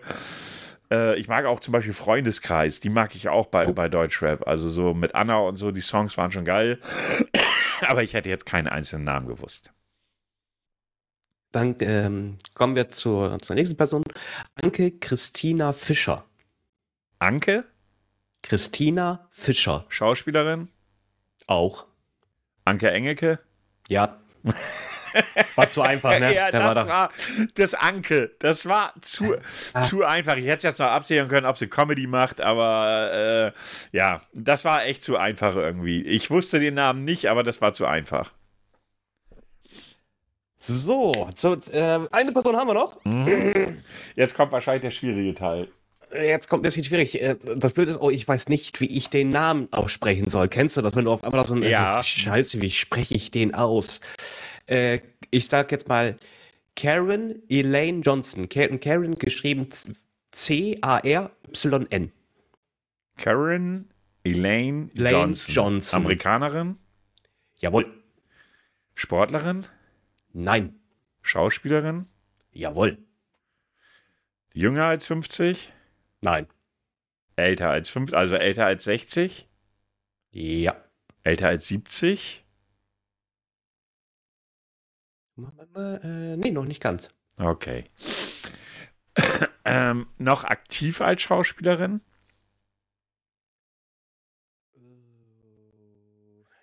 [0.92, 3.74] Äh, ich mag auch zum Beispiel Freundeskreis, die mag ich auch bei, Oh.
[3.74, 4.48] bei Deutschrap.
[4.48, 6.80] Also so mit Anna und so, die Songs waren schon geil.
[7.82, 9.72] Aber ich hätte jetzt keinen einzelnen Namen gewusst.
[11.52, 14.04] Dann ähm, kommen wir zur, zur nächsten Person.
[14.62, 16.26] Anke Christina Fischer.
[17.18, 17.66] Anke,
[18.44, 19.86] Christina Fischer.
[19.90, 20.70] Schauspielerin.
[21.48, 21.86] Auch.
[22.66, 23.40] Anke Engelke.
[23.88, 24.20] Ja.
[25.56, 26.34] War zu einfach, ne?
[26.36, 28.32] ja, Der das war war, doch- das Anke.
[28.40, 29.36] Das war zu,
[29.74, 29.82] Ah.
[29.82, 30.36] zu einfach.
[30.38, 33.54] Ich hätte es jetzt noch absehen können, ob sie Comedy macht, aber
[33.94, 36.02] äh, ja, das war echt zu einfach irgendwie.
[36.04, 38.32] Ich wusste den Namen nicht, aber das war zu einfach.
[40.58, 42.98] So, so äh, eine Person haben wir noch.
[44.16, 45.70] Jetzt kommt wahrscheinlich der schwierige Teil.
[46.14, 47.22] Jetzt kommt ein bisschen schwierig.
[47.22, 50.50] Äh, Das Blöde ist, oh, ich weiß nicht, wie ich den Namen aussprechen soll.
[50.50, 52.02] Kennst du das, wenn du auf einmal so ein Ja.
[52.04, 54.02] Scheiße, wie spreche ich den aus?
[54.70, 55.00] Äh,
[55.32, 56.18] ich sag jetzt mal
[56.76, 58.48] Karen Elaine Johnson.
[58.50, 59.68] Karen, Karen geschrieben
[60.32, 62.12] C-A-R-Y-N.
[63.18, 63.90] Karen
[64.24, 65.54] Elaine Elaine Johnson.
[65.56, 66.02] Johnson.
[66.02, 66.78] Amerikanerin,
[67.58, 67.94] Jawohl.
[68.96, 69.66] Sportlerin,
[70.34, 70.76] Nein.
[71.22, 72.06] Schauspielerin,
[72.52, 72.98] Jawohl.
[74.54, 75.72] jünger als 50,
[76.22, 76.48] Nein.
[77.36, 79.48] älter als 50, also älter als 60,
[80.32, 80.76] Ja.
[81.24, 82.46] älter als 70.
[85.76, 87.10] Äh, nee, noch nicht ganz.
[87.38, 87.86] Okay.
[89.66, 92.02] ähm, noch aktiv als Schauspielerin?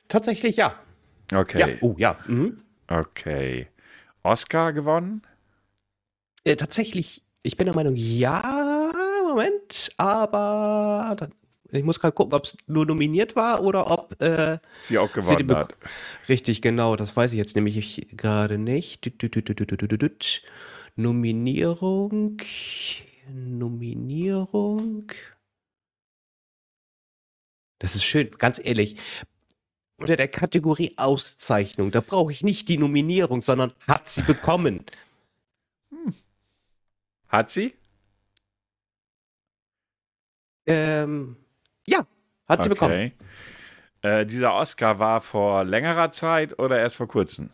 [0.08, 0.78] Tatsächlich ja.
[1.32, 1.58] Okay.
[1.58, 1.68] Ja.
[1.80, 2.18] Oh, ja.
[2.26, 2.58] Mhm.
[2.88, 3.68] Okay.
[4.22, 5.22] Oscar gewonnen?
[6.44, 8.92] Äh, tatsächlich, ich bin der Meinung, ja,
[9.26, 11.16] Moment, aber
[11.72, 15.20] ich muss gerade gucken, ob es nur nominiert war oder ob, äh, Sie auch sie
[15.20, 15.76] gewonnen bek- hat.
[16.28, 19.04] richtig, genau, das weiß ich jetzt nämlich ich gerade nicht.
[19.04, 20.42] Düt, düt, düt, düt, düt, düt, düt, düt.
[20.96, 22.38] Nominierung,
[23.32, 25.12] Nominierung.
[27.78, 28.96] Das ist schön, ganz ehrlich.
[29.98, 34.84] Unter der Kategorie Auszeichnung, da brauche ich nicht die Nominierung, sondern hat sie bekommen.
[37.28, 37.74] Hat sie?
[40.66, 41.36] Ähm,
[41.88, 42.06] ja,
[42.48, 42.92] hat sie bekommen.
[42.92, 43.12] Okay.
[44.02, 47.50] Äh, dieser Oscar war vor längerer Zeit oder erst vor kurzem?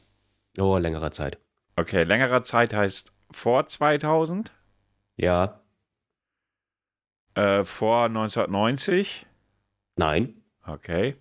[0.58, 1.38] Oh, längerer Zeit.
[1.76, 4.52] Okay, längerer Zeit heißt vor 2000,
[5.16, 5.60] Ja,
[7.34, 9.26] äh, vor 1990.
[9.96, 10.34] nein,
[10.66, 11.16] Okay.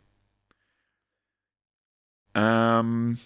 [2.36, 3.18] Ähm,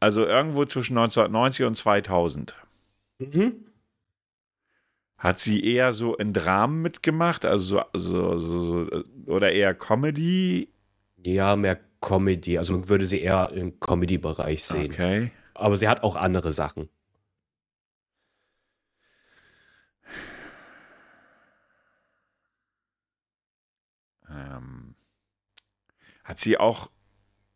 [0.00, 2.56] also irgendwo zwischen 1990 und 2000.
[3.18, 3.64] mhm.
[5.18, 10.68] Hat sie eher so in Dramen mitgemacht, also so, so, so, so oder eher Comedy?
[11.24, 12.56] Ja, mehr Comedy.
[12.56, 14.92] Also man würde sie eher im Comedy-Bereich sehen.
[14.92, 15.32] Okay.
[15.54, 16.88] Aber sie hat auch andere Sachen.
[24.30, 24.94] Ähm,
[26.22, 26.90] hat sie auch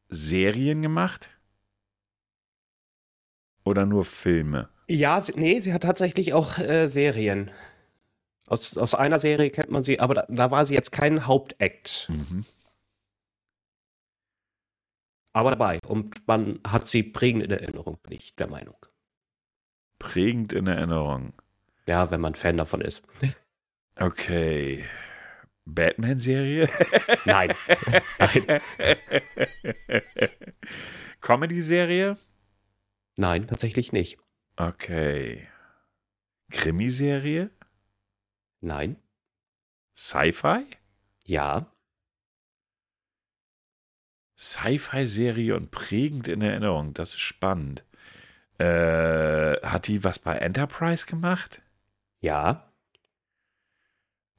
[0.08, 1.30] Serien gemacht?
[3.64, 4.71] Oder nur Filme?
[4.88, 7.50] Ja, sie, nee, sie hat tatsächlich auch äh, Serien.
[8.46, 12.08] Aus, aus einer Serie kennt man sie, aber da, da war sie jetzt kein Hauptact.
[12.10, 12.44] Mhm.
[15.32, 15.78] Aber dabei.
[15.86, 18.76] Und man hat sie prägend in Erinnerung, bin ich der Meinung.
[19.98, 21.32] Prägend in Erinnerung.
[21.86, 23.02] Ja, wenn man Fan davon ist.
[23.96, 24.86] Okay.
[25.66, 26.66] Batman-Serie?
[27.26, 27.52] Nein.
[28.18, 28.60] Nein.
[31.20, 32.16] Comedy-Serie?
[33.16, 34.18] Nein, tatsächlich nicht.
[34.56, 35.48] Okay.
[36.50, 37.50] Krimiserie?
[38.60, 38.96] Nein.
[39.94, 40.66] Sci-Fi?
[41.24, 41.66] Ja.
[44.36, 46.94] Sci-Fi-Serie und prägend in Erinnerung.
[46.94, 47.84] Das ist spannend.
[48.58, 51.62] Äh, hat die was bei Enterprise gemacht?
[52.20, 52.72] Ja.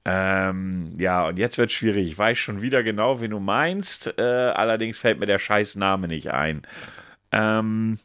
[0.06, 2.08] Ähm, ja, und jetzt wird schwierig.
[2.08, 4.18] Ich weiß schon wieder genau, wen du meinst.
[4.18, 6.62] Äh, allerdings fällt mir der scheiß Name nicht ein.
[7.32, 8.00] Ähm,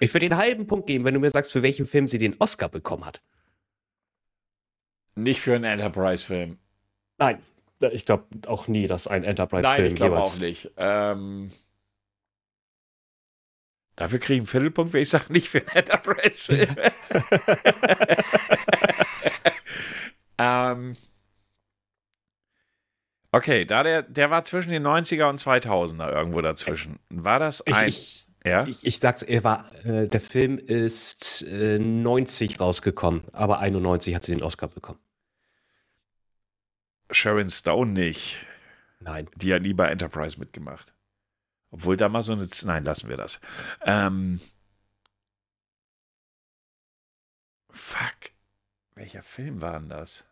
[0.00, 2.36] Ich würde den halben Punkt geben, wenn du mir sagst, für welchen Film sie den
[2.40, 3.20] Oscar bekommen hat.
[5.16, 6.58] nicht für einen Enterprise-Film.
[7.18, 7.42] Nein.
[7.92, 10.70] Ich glaube auch nie, dass ein Nein, Enterprise-Film ich glaube auch nicht.
[10.76, 11.50] Ähm,
[13.96, 16.76] dafür kriege ich einen Viertelpunkt, wenn ich sage, nicht für einen Enterprise-Film.
[20.38, 20.96] ähm,
[23.32, 26.98] okay, da der, der war zwischen den 90er und 2000er irgendwo dazwischen.
[27.10, 27.88] War das Ich, ein...
[27.88, 28.64] ich, ja?
[28.66, 34.24] ich, ich sag's, er war, äh, der Film ist äh, 90 rausgekommen, aber 91 hat
[34.24, 34.98] sie den Oscar bekommen.
[37.10, 38.36] Sharon Stone nicht.
[39.00, 39.28] Nein.
[39.36, 40.92] Die hat nie bei Enterprise mitgemacht.
[41.70, 42.48] Obwohl da mal so eine.
[42.50, 43.40] Z- Nein, lassen wir das.
[43.84, 44.40] Ähm.
[47.72, 48.30] Fuck.
[48.94, 50.26] Welcher Film war denn das?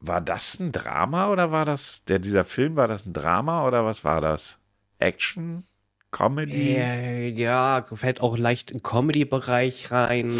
[0.00, 2.04] War das ein Drama oder war das.
[2.04, 4.58] Der, dieser Film, war das ein Drama oder was war das?
[4.98, 5.64] Action?
[6.12, 6.76] Comedy?
[6.76, 10.32] Äh, ja, fällt auch leicht in Comedy-Bereich rein.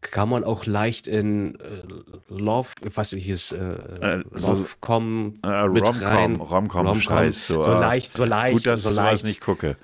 [0.00, 1.82] Kann man auch leicht in äh,
[2.28, 6.36] Love, was hieß, äh, Äh, so- Love-Com Äh, mit Romcom, rein.
[6.36, 7.00] Romcom, Rom-Com.
[7.00, 7.46] Scheiß.
[7.48, 9.24] So, So äh, leicht, so leicht, Gut, dass so ich leicht.
[9.24, 9.76] nicht gucke.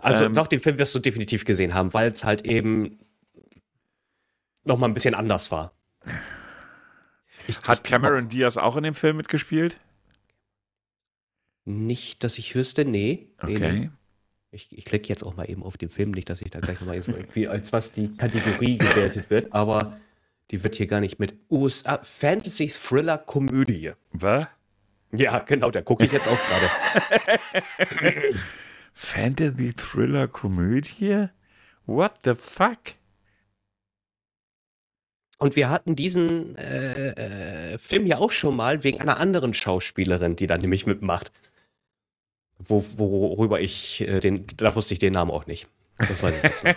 [0.00, 2.98] Also Ähm, doch, den Film wirst du definitiv gesehen haben, weil es halt eben
[4.64, 5.72] noch mal ein bisschen anders war.
[7.46, 9.78] Ich, Hat Cameron Diaz auch in dem Film mitgespielt?
[11.66, 13.28] Nicht, dass ich wüsste, nee.
[13.42, 13.72] nee, Okay.
[13.72, 13.90] nee.
[14.50, 16.80] Ich, ich klicke jetzt auch mal eben auf den Film, nicht, dass ich da gleich
[16.80, 19.98] nochmal irgendwie als was die Kategorie gewertet wird, aber
[20.50, 23.92] die wird hier gar nicht mit USA Fantasy Thriller Komödie.
[24.12, 24.46] Was?
[25.12, 26.70] Ja, genau, da gucke ich jetzt auch gerade.
[28.94, 31.28] Fantasy Thriller Komödie?
[31.84, 32.78] What the fuck?
[35.38, 40.36] Und wir hatten diesen äh, äh, Film ja auch schon mal wegen einer anderen Schauspielerin,
[40.36, 41.30] die da nämlich mitmacht.
[42.58, 45.68] Wo, worüber ich äh, den, da wusste ich den Namen auch nicht.
[45.98, 46.68] Das war nicht so.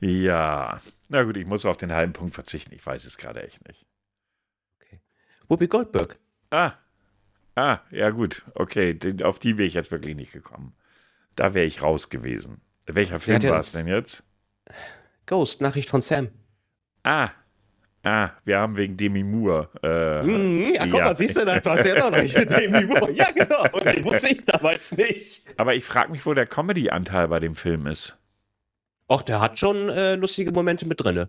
[0.00, 0.80] ja.
[1.08, 2.74] Na gut, ich muss auf den halben Punkt verzichten.
[2.74, 3.86] Ich weiß es gerade echt nicht.
[5.48, 6.18] Whoopi Goldberg.
[6.50, 6.74] Ah.
[7.54, 8.42] Ah, ja gut.
[8.54, 10.74] Okay, den, auf die wäre ich jetzt wirklich nicht gekommen.
[11.36, 12.60] Da wäre ich raus gewesen.
[12.86, 14.24] Welcher Film war es denn jetzt?
[15.26, 16.28] Ghost, Nachricht von Sam.
[17.02, 17.30] Ah.
[18.04, 19.68] Ah, wir haben wegen Demi Moore.
[19.82, 21.04] Äh, Mhm, ja, guck ja.
[21.04, 23.12] mal, siehst du, das sagt er doch nicht mit Demi Moore.
[23.12, 23.64] Ja, genau.
[23.72, 25.42] Und den wusste ich damals nicht.
[25.56, 28.18] Aber ich frage mich, wo der Comedy-Anteil bei dem Film ist.
[29.08, 31.28] Och, der hat schon äh, lustige Momente mit drinne.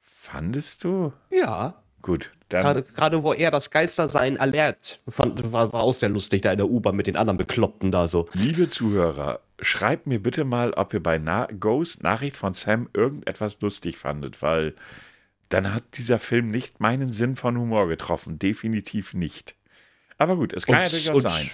[0.00, 1.12] Fandest du?
[1.30, 1.82] Ja.
[2.00, 6.58] Gut, gerade wo er das Geistersein alert, fand, war, war auch sehr lustig da in
[6.58, 8.28] der U-Bahn mit den anderen Bekloppten da so.
[8.34, 13.60] Liebe Zuhörer, schreibt mir bitte mal, ob ihr bei Na Ghost Nachricht von Sam irgendetwas
[13.60, 14.74] lustig fandet, weil
[15.48, 18.38] dann hat dieser Film nicht meinen Sinn von Humor getroffen.
[18.38, 19.54] Definitiv nicht.
[20.18, 21.50] Aber gut, es kann ja durchaus sein.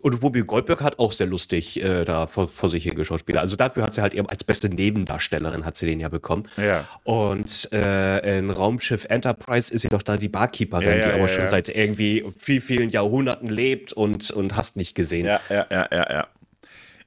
[0.00, 3.40] Und Whoopi Goldberg hat auch sehr lustig äh, da vor, vor sich hingeschauspielert.
[3.40, 6.46] Also dafür hat sie halt eben als beste Nebendarstellerin hat sie den ja bekommen.
[6.58, 6.86] Ja.
[7.04, 11.28] Und äh, in Raumschiff Enterprise ist sie doch da die Barkeeperin, Ja, ja, die aber
[11.28, 15.24] schon seit irgendwie viel, vielen Jahrhunderten lebt und, und hast nicht gesehen.
[15.24, 16.28] Ja, ja, ja, ja, ja.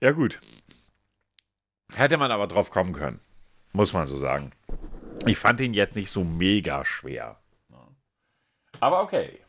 [0.01, 0.39] Ja, gut.
[1.93, 3.19] Hätte man aber drauf kommen können.
[3.73, 4.51] Muss man so sagen.
[5.25, 7.39] Ich fand ihn jetzt nicht so mega schwer.
[8.79, 9.39] Aber okay.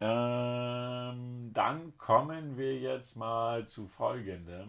[0.00, 4.68] Ähm, dann kommen wir jetzt mal zu folgendem.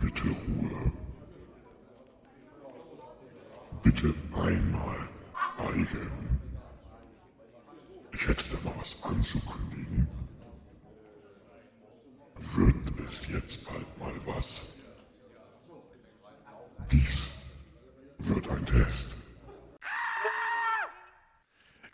[0.00, 0.92] Bitte Ruhe.
[3.82, 6.40] Bitte einmal schweigen.
[8.12, 10.08] Ich hätte da mal was anzukündigen.
[12.54, 14.81] Wird es jetzt bald mal was?
[16.92, 17.30] Dies
[18.18, 19.16] wird ein Test.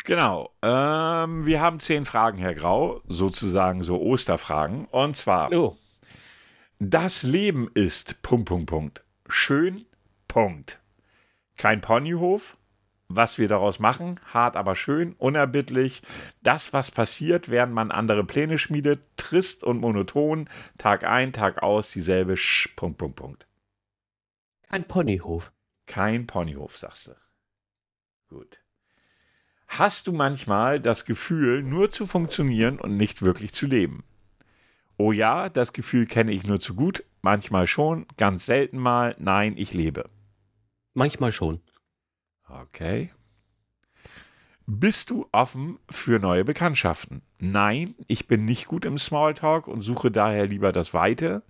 [0.05, 0.51] Genau.
[0.61, 3.01] Ähm, wir haben zehn Fragen, Herr Grau.
[3.07, 4.87] Sozusagen so Osterfragen.
[4.87, 5.53] Und zwar.
[5.53, 5.77] Oh.
[6.81, 9.05] Das Leben ist Punkt, Punkt, Punkt.
[9.29, 9.85] Schön,
[10.27, 10.81] Punkt.
[11.57, 12.57] Kein Ponyhof.
[13.07, 16.03] Was wir daraus machen, hart aber schön, unerbittlich.
[16.43, 21.89] Das, was passiert, während man andere Pläne schmiedet, trist und monoton, Tag ein, Tag aus,
[21.89, 23.48] dieselbe Sch, Punkt, Punkt, Punkt.
[24.69, 25.53] Ein Ponyhof.
[25.87, 27.15] Kein Ponyhof, sagst du.
[28.29, 28.59] Gut.
[29.67, 34.05] Hast du manchmal das Gefühl, nur zu funktionieren und nicht wirklich zu leben?
[34.99, 39.57] Oh ja, das Gefühl kenne ich nur zu gut, manchmal schon, ganz selten mal, nein,
[39.57, 40.11] ich lebe.
[40.93, 41.63] Manchmal schon.
[42.49, 43.13] Okay.
[44.71, 47.23] Bist du offen für neue Bekanntschaften?
[47.39, 51.43] Nein, ich bin nicht gut im Smalltalk und suche daher lieber das Weite.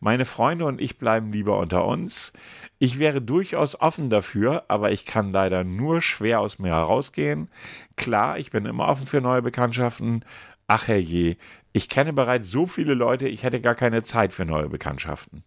[0.00, 2.32] Meine Freunde und ich bleiben lieber unter uns.
[2.80, 7.50] Ich wäre durchaus offen dafür, aber ich kann leider nur schwer aus mir herausgehen.
[7.94, 10.24] Klar, ich bin immer offen für neue Bekanntschaften.
[10.66, 11.36] Ach herrje,
[11.72, 15.44] ich kenne bereits so viele Leute, ich hätte gar keine Zeit für neue Bekanntschaften.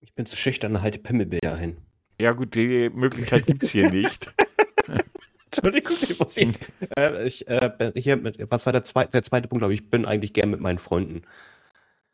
[0.00, 1.76] Ich bin zu schüchtern, halte Pimmelbilder hin.
[2.18, 4.34] Ja gut, die Möglichkeit gibt es hier nicht.
[5.52, 6.54] Entschuldigung, ich muss hier,
[6.96, 9.90] äh, ich, äh, hier mit, was war der zweite, der zweite Punkt, glaube ich, ich
[9.90, 11.22] bin eigentlich gern mit meinen Freunden.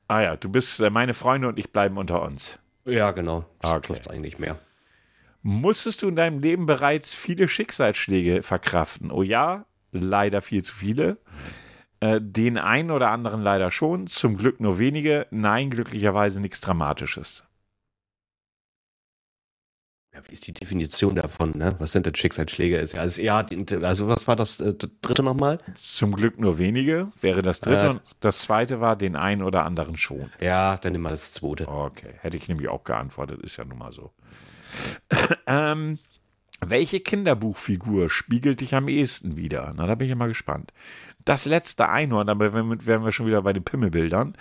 [0.08, 2.58] Ah ja, du bist äh, meine Freunde und ich bleiben unter uns.
[2.86, 3.44] Ja, genau.
[3.60, 3.88] Das Okay.
[3.88, 4.58] trifft eigentlich mehr.
[5.42, 9.10] Musstest du in deinem Leben bereits viele Schicksalsschläge verkraften?
[9.10, 11.18] Oh ja, leider viel zu viele.
[12.00, 15.26] Äh, den einen oder anderen leider schon, zum Glück nur wenige.
[15.30, 17.44] Nein, glücklicherweise nichts Dramatisches.
[20.16, 21.74] Ja, wie ist die Definition davon, ne?
[21.78, 22.78] Was sind denn Schicksalsschläge?
[22.78, 23.46] Ist ja alles eher,
[23.82, 25.58] also was war das äh, dritte nochmal?
[25.74, 27.84] Zum Glück nur wenige wäre das dritte.
[27.84, 27.90] Äh.
[27.90, 30.30] und das zweite war den einen oder anderen schon.
[30.40, 31.68] Ja, dann wir das zweite.
[31.68, 34.12] Okay, hätte ich nämlich auch geantwortet, ist ja nun mal so.
[35.46, 35.98] ähm,
[36.60, 39.74] Welche Kinderbuchfigur spiegelt dich am ehesten wieder?
[39.76, 40.72] Na, da bin ich ja mal gespannt.
[41.26, 44.34] Das letzte Einhorn, damit wären wir schon wieder bei den Pimmelbildern.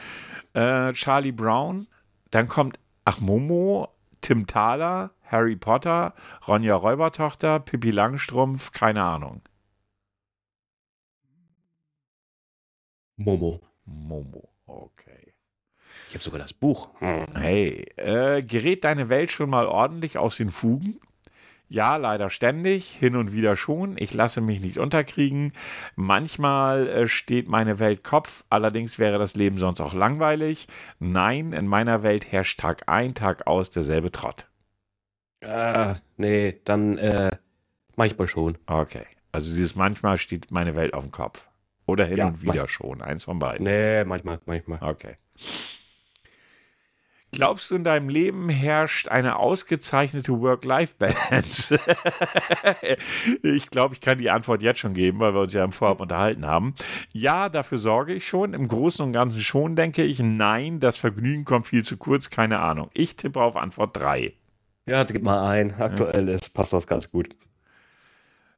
[0.54, 1.88] Äh, Charlie Brown,
[2.32, 3.90] dann kommt, ach, Momo,
[4.22, 6.14] Tim Thaler, Harry Potter,
[6.48, 9.42] Ronja Räubertochter, Pippi Langstrumpf, keine Ahnung.
[13.18, 13.62] Momo.
[13.86, 15.34] Momo, okay.
[16.10, 16.90] Ich habe sogar das Buch.
[17.34, 21.00] Hey, äh, gerät deine Welt schon mal ordentlich aus den Fugen?
[21.68, 23.98] Ja, leider ständig, hin und wieder schon.
[23.98, 25.54] Ich lasse mich nicht unterkriegen.
[25.96, 30.68] Manchmal äh, steht meine Welt Kopf, allerdings wäre das Leben sonst auch langweilig.
[31.00, 34.48] Nein, in meiner Welt herrscht Tag ein, Tag aus derselbe Trott.
[35.46, 37.32] Ah, nee, dann äh,
[37.96, 38.58] manchmal schon.
[38.66, 41.48] Okay, also dieses manchmal steht meine Welt auf dem Kopf.
[41.88, 43.66] Oder hin Ja, und wieder schon, eins von beiden.
[43.66, 44.80] Nee, manchmal, manchmal.
[44.82, 45.16] Okay.
[47.32, 51.78] Glaubst du, in deinem Leben herrscht eine ausgezeichnete Work-Life-Balance?
[53.44, 56.00] ich glaube, ich kann die Antwort jetzt schon geben, weil wir uns ja im Vorab
[56.00, 56.76] unterhalten haben.
[57.12, 58.54] Ja, dafür sorge ich schon.
[58.54, 60.20] Im Großen und Ganzen schon, denke ich.
[60.20, 62.30] Nein, das Vergnügen kommt viel zu kurz.
[62.30, 62.90] Keine Ahnung.
[62.94, 64.34] Ich tippe auf Antwort 3.
[64.86, 65.74] Ja, gib mal ein.
[65.80, 67.36] Aktuell ist, passt das ganz gut.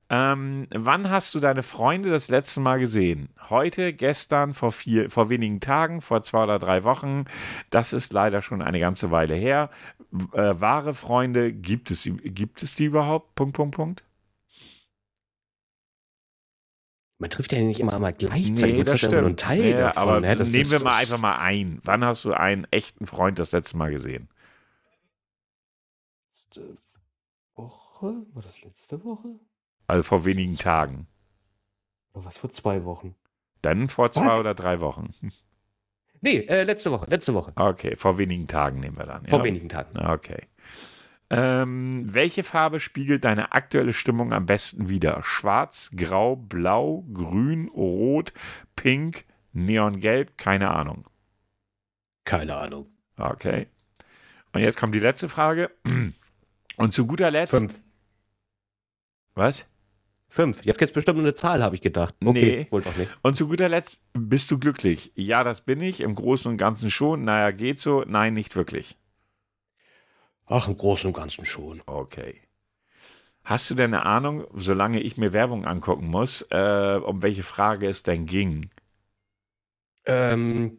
[0.10, 3.30] Ähm, wann hast du deine Freunde das letzte Mal gesehen?
[3.50, 7.26] Heute, gestern, vor, vier, vor wenigen Tagen, vor zwei oder drei Wochen.
[7.72, 9.70] Das ist leider schon eine ganze Weile her.
[10.34, 13.36] Äh, wahre Freunde, gibt es, gibt es die überhaupt?
[13.36, 14.04] Punkt, Punkt, Punkt.
[17.20, 18.78] Man trifft ja nicht immer einmal gleichzeitig.
[18.78, 20.04] man trifft ja nur einen Teil Ja, davon.
[20.04, 20.36] aber ne?
[20.36, 21.82] Das nehmen wir mal einfach mal ein.
[21.84, 24.30] Wann hast du einen echten Freund das letzte Mal gesehen?
[26.62, 27.00] Letzte
[27.56, 28.26] Woche?
[28.34, 29.40] War das letzte Woche?
[29.88, 31.08] Also vor wenigen Tagen.
[32.14, 33.16] Oder was vor zwei Wochen?
[33.62, 34.40] Dann vor zwei Fuck.
[34.40, 35.14] oder drei Wochen.
[36.20, 37.54] Nee, äh, letzte Woche, letzte Woche.
[37.56, 39.28] Okay, vor wenigen Tagen nehmen wir dann.
[39.28, 39.46] Vor ja?
[39.46, 40.00] wenigen Tagen.
[40.00, 40.48] Okay.
[41.30, 45.22] Ähm, welche Farbe spiegelt deine aktuelle Stimmung am besten wider?
[45.24, 48.34] Schwarz, Grau, Blau, Grün, Rot,
[48.76, 50.38] Pink, Neongelb?
[50.38, 51.08] Keine Ahnung.
[52.24, 52.88] Keine Ahnung.
[53.18, 53.68] Okay.
[54.54, 55.70] Und jetzt kommt die letzte Frage.
[56.78, 57.52] Und zu guter Letzt.
[57.52, 57.78] Fünf.
[59.36, 59.68] Was?
[60.30, 60.64] Fünf.
[60.66, 62.16] Jetzt gibt's bestimmt nur eine Zahl, habe ich gedacht.
[62.24, 62.72] Okay, Nee.
[62.72, 63.10] wohl doch nicht.
[63.22, 65.12] Und zu guter Letzt, bist du glücklich?
[65.16, 66.02] Ja, das bin ich.
[66.02, 67.24] Im Großen und Ganzen schon.
[67.24, 68.04] Naja, geht so.
[68.08, 68.98] Nein, nicht wirklich.
[70.46, 71.82] Ach, im Großen und Ganzen schon.
[71.86, 72.42] Okay.
[73.44, 77.88] Hast du denn eine Ahnung, solange ich mir Werbung angucken muss, äh, um welche Frage
[77.88, 78.70] es denn ging?
[80.08, 80.78] Ähm,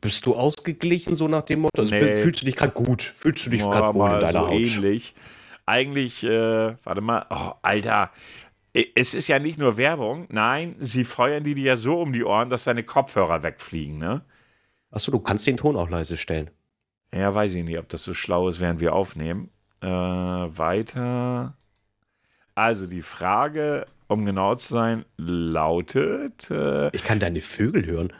[0.00, 1.82] bist du ausgeglichen, so nach dem Motto?
[1.82, 2.16] Also, Nee.
[2.16, 3.02] Fühlst du dich gerade gut?
[3.02, 4.52] Fühlst du dich Oh, gerade wohl in deiner so Haut?
[4.60, 5.14] ähnlich.
[5.66, 8.10] Eigentlich, äh, warte mal, oh, Alter,
[8.72, 12.24] es ist ja nicht nur Werbung, nein, sie feuern die dir ja so um die
[12.24, 14.22] Ohren, dass deine Kopfhörer wegfliegen, ne?
[14.90, 16.50] Achso, du kannst den Ton auch leise stellen.
[17.14, 19.50] Ja, weiß ich nicht, ob das so schlau ist, während wir aufnehmen.
[19.82, 21.54] Äh, weiter.
[22.54, 28.12] Also die Frage, um genau zu sein, lautet, äh, Ich kann deine Vögel hören.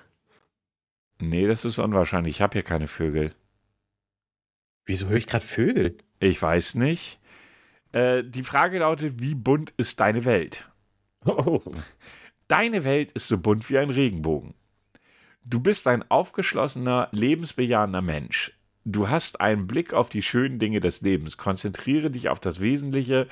[1.22, 3.34] Nee, das ist unwahrscheinlich, ich habe hier keine Vögel.
[4.84, 5.98] Wieso höre ich gerade Vögel?
[6.18, 7.20] Ich weiß nicht.
[7.92, 10.68] Äh, die Frage lautet, wie bunt ist deine Welt?
[11.24, 11.62] Oh,
[12.52, 14.52] Deine Welt ist so bunt wie ein Regenbogen.
[15.42, 18.52] Du bist ein aufgeschlossener, lebensbejahender Mensch.
[18.84, 21.38] Du hast einen Blick auf die schönen Dinge des Lebens.
[21.38, 23.26] Konzentriere dich auf das Wesentliche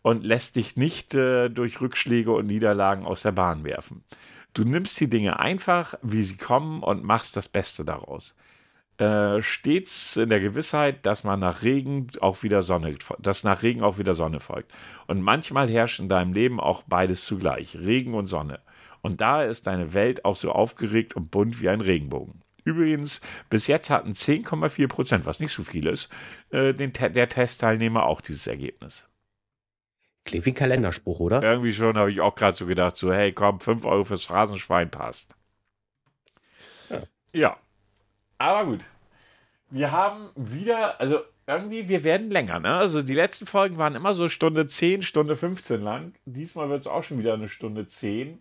[0.00, 4.02] und lässt dich nicht äh, durch Rückschläge und Niederlagen aus der Bahn werfen.
[4.54, 8.36] Du nimmst die Dinge einfach, wie sie kommen und machst das Beste daraus.
[8.98, 13.82] Äh, stets in der Gewissheit, dass man nach Regen auch wieder Sonne, dass nach Regen
[13.82, 14.72] auch wieder Sonne folgt.
[15.08, 18.60] Und manchmal herrscht in deinem Leben auch beides zugleich, Regen und Sonne.
[19.02, 22.40] Und da ist deine Welt auch so aufgeregt und bunt wie ein Regenbogen.
[22.62, 23.20] Übrigens,
[23.50, 26.08] bis jetzt hatten 10,4 Prozent, was nicht so viel ist,
[26.50, 29.08] äh, den, der Testteilnehmer auch dieses Ergebnis.
[30.24, 31.42] Klingt wie ein Kalenderspruch, oder?
[31.42, 34.90] Irgendwie schon habe ich auch gerade so gedacht, so, hey, komm, 5 Euro fürs Phrasenschwein
[34.90, 35.34] passt.
[36.88, 37.02] Ja.
[37.32, 37.56] ja.
[38.38, 38.80] Aber gut.
[39.70, 42.74] Wir haben wieder, also irgendwie, wir werden länger, ne?
[42.76, 46.14] Also die letzten Folgen waren immer so Stunde 10, Stunde 15 lang.
[46.24, 48.38] Diesmal wird es auch schon wieder eine Stunde 10.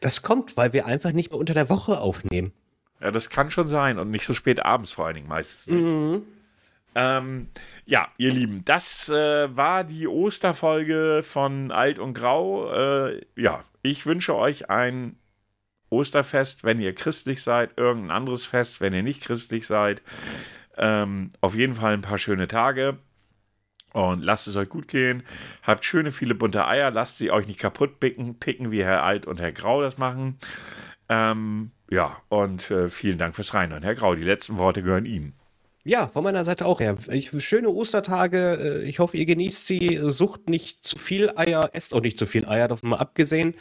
[0.00, 2.52] Das kommt, weil wir einfach nicht mehr unter der Woche aufnehmen.
[3.00, 5.66] Ja, das kann schon sein und nicht so spät abends vor allen Dingen meistens.
[5.66, 5.82] Nicht.
[5.82, 6.22] Mhm.
[6.94, 7.48] Ähm,
[7.86, 12.72] ja, ihr Lieben, das äh, war die Osterfolge von Alt und Grau.
[12.72, 15.16] Äh, ja, ich wünsche euch ein
[15.90, 20.02] Osterfest, wenn ihr christlich seid, irgendein anderes Fest, wenn ihr nicht christlich seid.
[20.76, 22.98] Ähm, auf jeden Fall ein paar schöne Tage.
[23.92, 25.22] Und lasst es euch gut gehen.
[25.62, 26.90] Habt schöne, viele bunte Eier.
[26.90, 30.36] Lasst sie euch nicht kaputt picken, picken wie Herr Alt und Herr Grau das machen.
[31.08, 33.84] Ähm, ja, und äh, vielen Dank fürs Reinhören.
[33.84, 35.34] Herr Grau, die letzten Worte gehören Ihnen.
[35.86, 36.96] Ja, von meiner Seite auch her.
[37.10, 38.82] Ich, schöne Ostertage.
[38.82, 40.00] Äh, ich hoffe, ihr genießt sie.
[40.04, 43.54] Sucht nicht zu viel Eier, esst auch nicht zu viel Eier, davon mal abgesehen.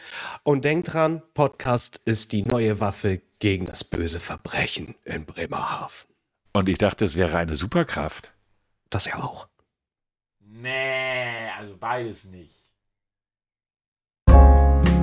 [0.43, 6.07] Und denkt dran, Podcast ist die neue Waffe gegen das böse Verbrechen in Bremerhaven.
[6.53, 8.31] Und ich dachte, es wäre eine Superkraft.
[8.89, 9.49] Das ja auch.
[10.39, 12.63] Nee, also beides nicht.
[14.29, 14.93] Musik